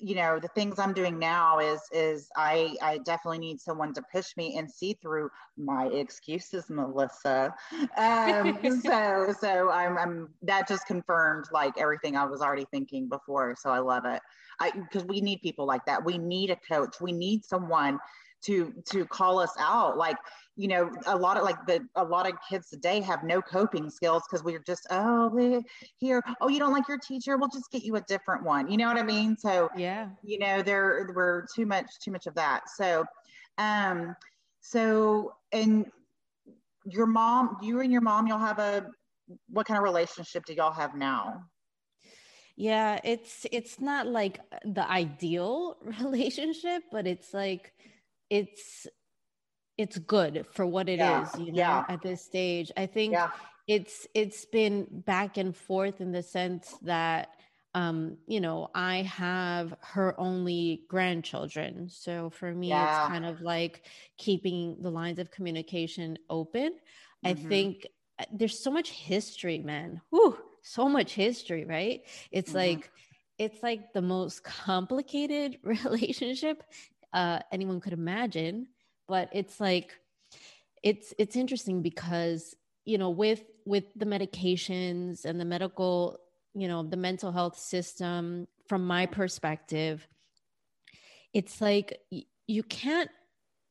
[0.00, 4.02] you know the things i'm doing now is is i i definitely need someone to
[4.12, 7.54] push me and see through my excuses melissa.
[7.96, 13.54] Um so so I'm, I'm that just confirmed like everything i was already thinking before
[13.56, 14.20] so i love it.
[14.60, 16.04] I because we need people like that.
[16.04, 17.00] We need a coach.
[17.00, 17.98] We need someone
[18.46, 19.96] to to call us out.
[19.96, 20.16] Like
[20.56, 23.90] you know a lot of like the a lot of kids today have no coping
[23.90, 25.62] skills because we're just oh
[25.96, 27.36] here oh you don't like your teacher?
[27.36, 28.70] We'll just get you a different one.
[28.70, 29.36] You know what i mean?
[29.36, 30.08] So yeah.
[30.22, 32.62] you know there we're too much too much of that.
[32.76, 33.04] So
[33.58, 34.14] um
[34.60, 35.86] so and
[36.84, 38.86] your mom you and your mom y'all have a
[39.48, 41.42] what kind of relationship do y'all have now?
[42.56, 47.72] Yeah it's it's not like the ideal relationship but it's like
[48.34, 48.86] it's
[49.78, 51.22] it's good for what it yeah.
[51.22, 51.84] is, you know, yeah.
[51.88, 52.70] at this stage.
[52.76, 53.30] I think yeah.
[53.66, 57.28] it's it's been back and forth in the sense that
[57.76, 61.88] um, you know, I have her only grandchildren.
[61.88, 66.74] So for me, it's kind of like keeping the lines of communication open.
[67.24, 67.26] Mm-hmm.
[67.26, 67.86] I think
[68.20, 70.00] uh, there's so much history, man.
[70.10, 72.02] Whew, so much history, right?
[72.30, 72.58] It's mm-hmm.
[72.58, 72.90] like
[73.38, 76.62] it's like the most complicated relationship
[77.14, 78.66] uh, anyone could imagine.
[79.08, 79.94] But it's like
[80.82, 82.54] it's it's interesting because
[82.84, 86.18] you know with with the medications and the medical
[86.54, 90.06] you know the mental health system from my perspective
[91.32, 91.98] it's like
[92.46, 93.10] you can't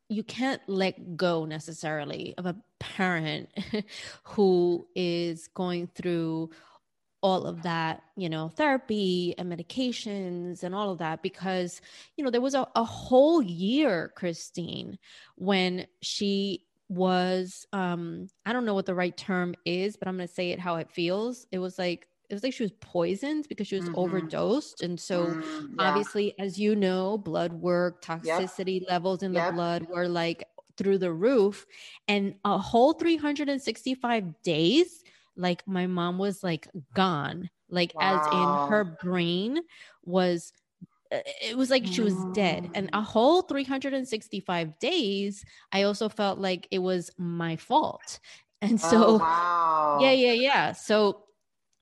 [0.09, 3.49] you can't let go necessarily of a parent
[4.23, 6.49] who is going through
[7.23, 11.81] all of that, you know, therapy and medications and all of that because,
[12.17, 14.99] you know, there was a, a whole year, Christine,
[15.35, 20.27] when she was um I don't know what the right term is, but I'm going
[20.27, 21.47] to say it how it feels.
[21.51, 23.99] It was like it was like she was poisoned because she was mm-hmm.
[23.99, 25.43] overdosed and so mm,
[25.77, 25.89] yeah.
[25.89, 28.89] obviously as you know blood work toxicity yep.
[28.89, 29.49] levels in yep.
[29.49, 30.43] the blood were like
[30.75, 31.67] through the roof
[32.07, 35.02] and a whole 365 days
[35.35, 38.19] like my mom was like gone like wow.
[38.19, 39.59] as in her brain
[40.03, 40.51] was
[41.11, 43.03] uh, it was like she was dead and a mm.
[43.03, 48.19] whole 365 days i also felt like it was my fault
[48.61, 49.97] and so oh, wow.
[50.01, 51.23] yeah yeah yeah so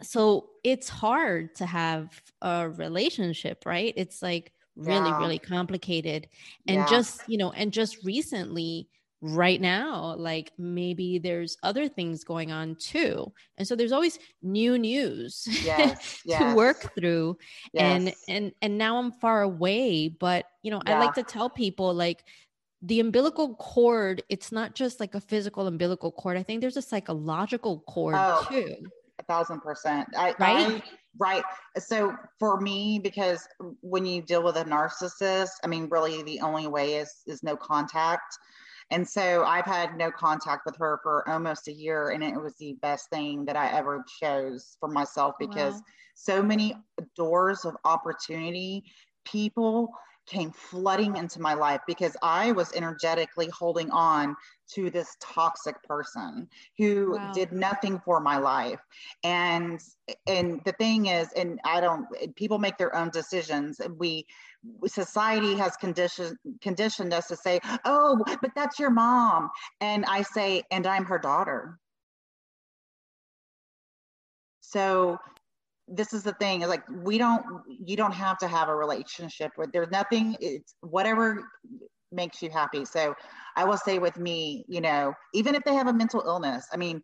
[0.02, 5.20] so it's hard to have a relationship right it's like really yeah.
[5.20, 6.28] really complicated
[6.68, 6.88] and yeah.
[6.88, 8.88] just you know and just recently
[9.22, 13.32] right now like maybe there's other things going on too.
[13.58, 16.40] And so there's always new news yes, yes.
[16.52, 17.38] to work through.
[17.74, 17.84] Yes.
[17.84, 20.98] and and and now i'm far away but you know yeah.
[20.98, 22.24] i like to tell people like
[22.82, 26.38] the umbilical cord it's not just like a physical umbilical cord.
[26.38, 28.76] I think there's a psychological cord oh, too.
[29.20, 30.08] a thousand percent.
[30.18, 30.38] I, right?
[30.40, 30.84] I,
[31.20, 31.44] right.
[31.78, 33.48] So for me because
[33.82, 37.56] when you deal with a narcissist i mean really the only way is is no
[37.56, 38.38] contact
[38.92, 42.56] and so I've had no contact with her for almost a year, and it was
[42.58, 45.82] the best thing that I ever chose for myself because wow.
[46.14, 46.76] so many
[47.16, 48.84] doors of opportunity,
[49.26, 49.90] people
[50.26, 54.36] came flooding into my life because I was energetically holding on
[54.74, 56.48] to this toxic person
[56.78, 57.32] who wow.
[57.34, 58.80] did nothing for my life.
[59.24, 59.82] And
[60.28, 63.82] and the thing is, and I don't people make their own decisions.
[63.98, 64.26] We
[64.88, 69.50] society has conditioned conditioned us to say, oh, but that's your mom.
[69.82, 71.80] And I say, and I'm her daughter.
[74.62, 75.18] So
[75.92, 79.52] this is the thing is like we don't you don't have to have a relationship
[79.58, 81.44] with there's nothing it's whatever
[82.12, 82.86] makes you happy.
[82.86, 83.16] So
[83.56, 86.78] i will say with me you know even if they have a mental illness i
[86.78, 87.02] mean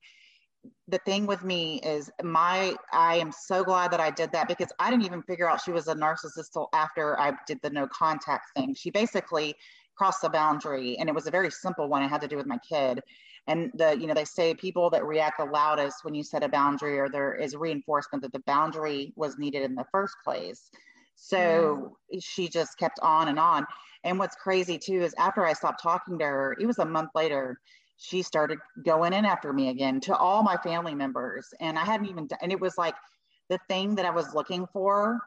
[0.87, 4.71] the thing with me is my i am so glad that i did that because
[4.79, 7.87] i didn't even figure out she was a narcissist till after i did the no
[7.87, 8.73] contact thing.
[8.73, 9.55] She basically
[9.97, 12.03] crossed the boundary and it was a very simple one.
[12.03, 13.01] It had to do with my kid
[13.47, 16.49] and the you know they say people that react the loudest when you set a
[16.49, 20.69] boundary or there is reinforcement that the boundary was needed in the first place.
[21.15, 23.65] So she just kept on and on.
[24.03, 27.09] And what's crazy too is after i stopped talking to her it was a month
[27.15, 27.59] later
[27.97, 31.47] she started going in after me again to all my family members.
[31.59, 32.95] And i hadn't even and it was like
[33.49, 35.19] the thing that i was looking for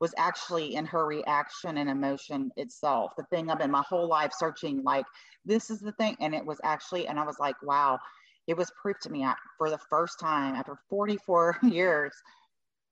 [0.00, 3.12] was actually in her reaction and emotion itself.
[3.16, 5.06] The thing I've been my whole life searching, like,
[5.44, 6.16] this is the thing.
[6.20, 7.98] And it was actually, and I was like, wow,
[8.46, 9.26] it was proof to me
[9.56, 12.14] for the first time after 44 years,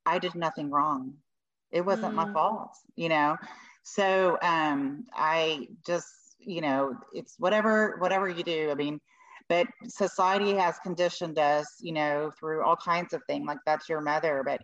[0.04, 1.14] I did nothing wrong.
[1.70, 2.26] It wasn't mm.
[2.26, 3.36] my fault, you know?
[3.82, 8.70] So um, I just, you know, it's whatever, whatever you do.
[8.70, 9.00] I mean,
[9.48, 13.46] but society has conditioned us, you know, through all kinds of things.
[13.46, 14.60] Like that's your mother, but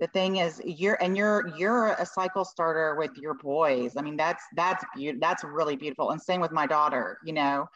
[0.00, 3.96] the thing is you're and you're you're a cycle starter with your boys.
[3.96, 6.10] I mean that's that's beautiful that's really beautiful.
[6.10, 7.68] And same with my daughter you know?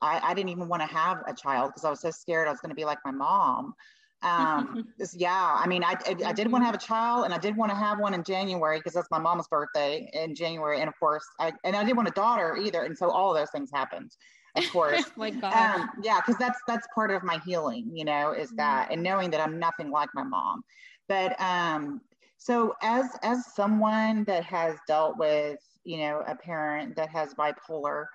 [0.00, 2.50] I, I didn't even want to have a child because i was so scared i
[2.50, 3.74] was going to be like my mom.
[4.22, 7.56] Um yeah i mean I, I, did want to have a child and i did
[7.56, 10.80] want to have one in january because that's my mom's birthday in january.
[10.80, 12.82] And of course i and i didn't want a daughter either.
[12.82, 14.10] And so all those things happened
[14.56, 18.32] of course my god um, yeah because that's that's part of my healing you know
[18.32, 20.62] is that and knowing that i'm nothing like my mom
[21.08, 22.00] but um,
[22.38, 28.06] so as as someone that has dealt with, you know, a parent that has bipolar,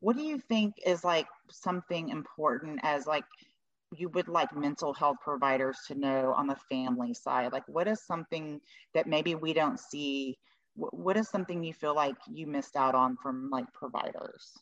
[0.00, 3.24] what do you think is like something important as like
[3.96, 7.52] you would like mental health providers to know on the family side?
[7.52, 8.60] Like, what is something
[8.94, 10.38] that maybe we don't see?
[10.76, 14.52] What is something you feel like you missed out on from like providers?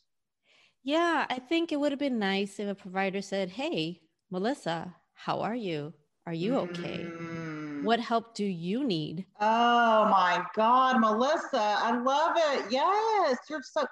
[0.83, 4.01] Yeah, I think it would have been nice if a provider said, Hey,
[4.31, 5.93] Melissa, how are you?
[6.27, 7.07] Are you okay?
[7.07, 7.83] Mm.
[7.83, 9.27] What help do you need?
[9.41, 12.67] Oh my God, Melissa, I love it.
[12.71, 13.87] Yes, you're so,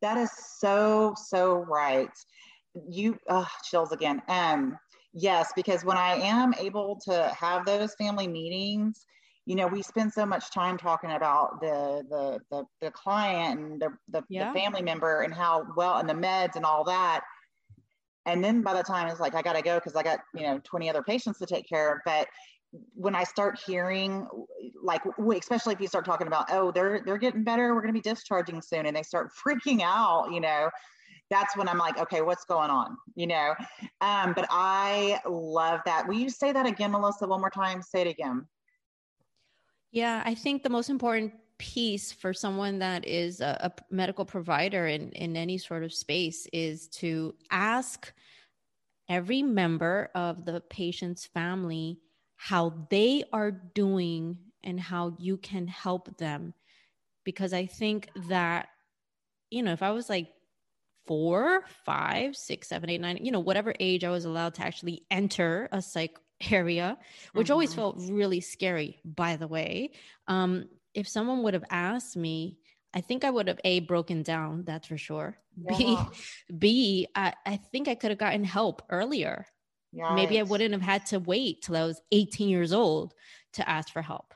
[0.00, 2.10] that is so, so right.
[2.88, 4.22] You, oh, chills again.
[4.28, 4.78] Um,
[5.12, 9.04] yes, because when I am able to have those family meetings,
[9.46, 13.80] you know, we spend so much time talking about the the the, the client and
[13.80, 14.52] the the, yeah.
[14.52, 17.22] the family member and how well and the meds and all that.
[18.26, 20.60] And then by the time it's like i gotta go because i got you know
[20.64, 21.98] 20 other patients to take care of.
[22.06, 22.26] But
[22.94, 24.26] when i start hearing
[24.82, 25.00] like
[25.36, 28.00] especially if you start talking about oh they're they're getting better we're going to be
[28.00, 30.68] discharging soon and they start freaking out you know
[31.30, 33.54] that's when i'm like okay what's going on you know?
[34.00, 36.08] Um, but i love that.
[36.08, 37.80] Will you say that again melissa one more time?
[37.80, 38.44] Say it again
[39.94, 44.86] yeah i think the most important piece for someone that is a, a, medical provider
[44.86, 48.12] in, in any sort of space is to ask
[49.08, 51.98] every member of the patient's family
[52.36, 56.54] how they are doing and how you can help them.
[57.24, 58.68] Because I think that,
[59.50, 60.28] you know, if I was like
[61.06, 65.04] four, five, six, seven, eight, nine, you know, whatever age I was allowed to actually
[65.10, 66.18] enter a psych
[66.50, 66.98] area,
[67.32, 67.52] which mm-hmm.
[67.52, 69.92] always felt really scary, by the way.
[70.28, 72.58] Um, if someone would have asked me,
[72.94, 74.64] I think I would have a broken down.
[74.64, 75.36] That's for sure.
[75.56, 75.76] Yeah.
[75.76, 75.98] B,
[76.58, 79.46] B, I, I think I could have gotten help earlier.
[79.92, 80.12] Yes.
[80.14, 83.14] Maybe I wouldn't have had to wait till I was 18 years old
[83.54, 84.34] to ask for help.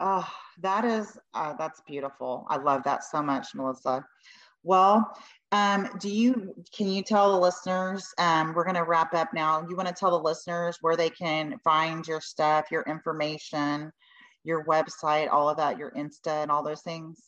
[0.00, 0.28] Oh,
[0.60, 2.44] that is uh, that's beautiful.
[2.48, 4.04] I love that so much, Melissa.
[4.64, 5.16] Well,
[5.52, 8.12] um, do you can you tell the listeners?
[8.16, 9.66] Um, we're going to wrap up now.
[9.68, 13.92] You want to tell the listeners where they can find your stuff, your information,
[14.44, 17.20] your website, all of that, your Insta and all those things?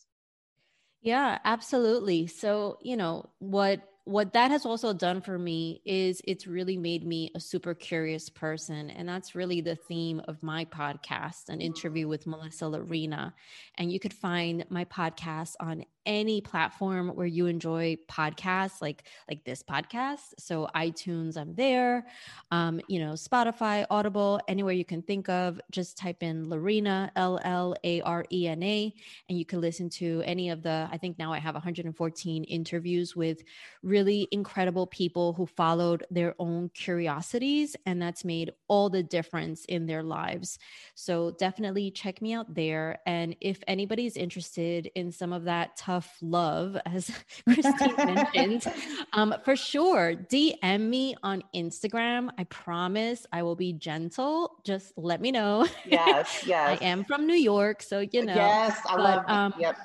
[1.03, 2.27] Yeah, absolutely.
[2.27, 7.07] So, you know, what what that has also done for me is it's really made
[7.07, 12.07] me a super curious person and that's really the theme of my podcast an interview
[12.07, 13.33] with melissa llarena
[13.77, 19.45] and you could find my podcast on any platform where you enjoy podcasts, like like
[19.45, 20.35] this podcast.
[20.39, 22.07] So iTunes, I'm there.
[22.51, 25.61] Um, you know, Spotify, Audible, anywhere you can think of.
[25.71, 28.93] Just type in Llarena, L L A R E N A,
[29.29, 30.89] and you can listen to any of the.
[30.91, 33.43] I think now I have 114 interviews with
[33.83, 39.87] really incredible people who followed their own curiosities, and that's made all the difference in
[39.87, 40.59] their lives.
[40.95, 42.99] So definitely check me out there.
[43.07, 47.11] And if anybody's interested in some of that tough love, as
[47.45, 48.73] Christine mentioned,
[49.13, 52.31] um, for sure, DM me on Instagram.
[52.39, 54.57] I promise I will be gentle.
[54.65, 55.67] Just let me know.
[55.87, 56.81] Yes, yes.
[56.81, 58.35] I am from New York, so you know.
[58.35, 59.25] Yes, I but, love.
[59.29, 59.77] um, yep.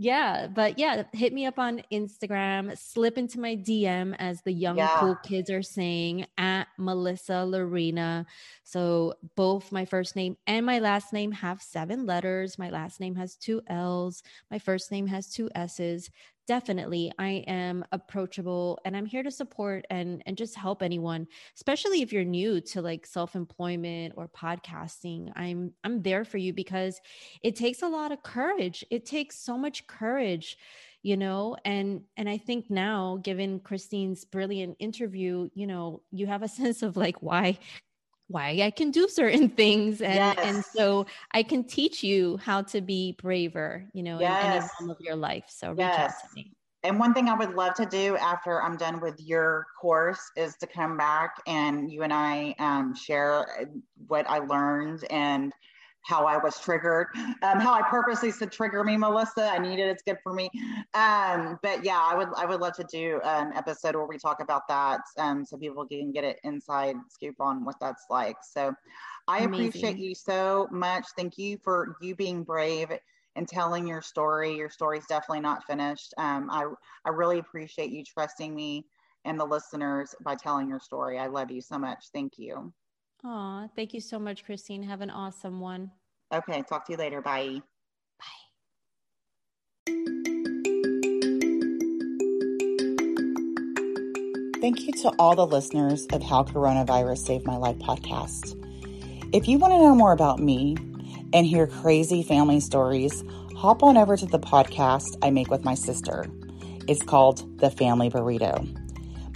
[0.00, 4.76] Yeah, but yeah, hit me up on Instagram, slip into my DM as the young
[4.76, 4.96] Yeah.
[5.00, 8.24] cool kids are saying at Melissa Llarena.
[8.62, 12.58] So both my first name and my last name have seven letters.
[12.60, 14.22] My last name has two L's.
[14.52, 16.10] My first name has two S's.
[16.48, 22.00] Definitely, I am approachable and I'm here to support and and just help anyone, especially
[22.00, 25.30] if you're new to like self-employment or podcasting.
[25.36, 27.02] I'm I'm there for you because
[27.42, 30.56] it takes a lot of courage it takes so much courage
[31.02, 36.42] you know and and i think now given christine's brilliant interview you know you have
[36.42, 37.56] a sense of like why
[38.28, 42.80] why i can do certain things and and so i can teach you how to
[42.80, 44.70] be braver you know in any Yes.
[44.80, 45.98] realm of your life so reach Yes.
[45.98, 46.52] out to me
[46.84, 50.56] And one thing I would love to do after I'm done with your course is
[50.58, 53.64] to come back and you and I um, share uh,
[54.06, 55.52] what I learned and
[56.02, 57.08] how I was triggered,
[57.42, 59.50] um, how I purposely said trigger me, Melissa.
[59.50, 59.88] I need it.
[59.88, 60.50] It's good for me.
[60.94, 64.40] Um, but yeah, I would I would love to do an episode where we talk
[64.40, 68.36] about that, um, so people can get an inside scoop on what that's like.
[68.42, 68.74] So
[69.26, 71.06] I appreciate you so much.
[71.16, 72.90] Thank you for you being brave
[73.36, 74.56] and telling your story.
[74.56, 76.14] Your story's definitely not finished.
[76.16, 76.64] Um, I
[77.04, 78.86] I really appreciate you trusting me
[79.24, 81.18] and the listeners by telling your story.
[81.18, 82.06] I love you so much.
[82.12, 82.72] Thank you.
[83.24, 85.90] Aw, thank you so much christine have an awesome one
[86.32, 87.22] Okay, talk to you later.
[87.22, 87.62] Bye.
[88.18, 88.24] bye
[94.60, 98.54] Thank you to all the listeners of How Coronavirus Saved My Life podcast.
[99.32, 100.76] If you want to know more about me
[101.32, 103.24] and hear crazy family stories,
[103.56, 106.26] hop on over to the podcast I make with my sister.
[106.88, 108.87] It's called The Family Burrito.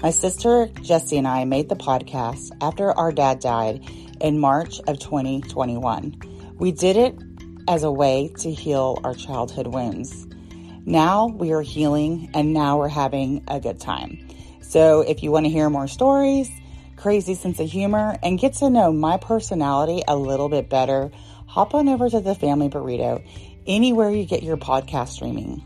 [0.03, 3.89] My sister Jessie and I made the podcast after our dad died
[4.21, 6.17] in March of 2021.
[6.59, 7.15] We did it
[7.69, 10.27] as a way to heal our childhood wounds.
[10.85, 14.27] Now we are healing and now we're having a good time.
[14.61, 16.51] So if you want to hear more stories,
[16.97, 21.13] crazy sense of humor, and get to know my personality a little bit better,
[21.47, 23.25] hop on over to the Family Burrito
[23.69, 25.63] anywhere you get your podcast streaming.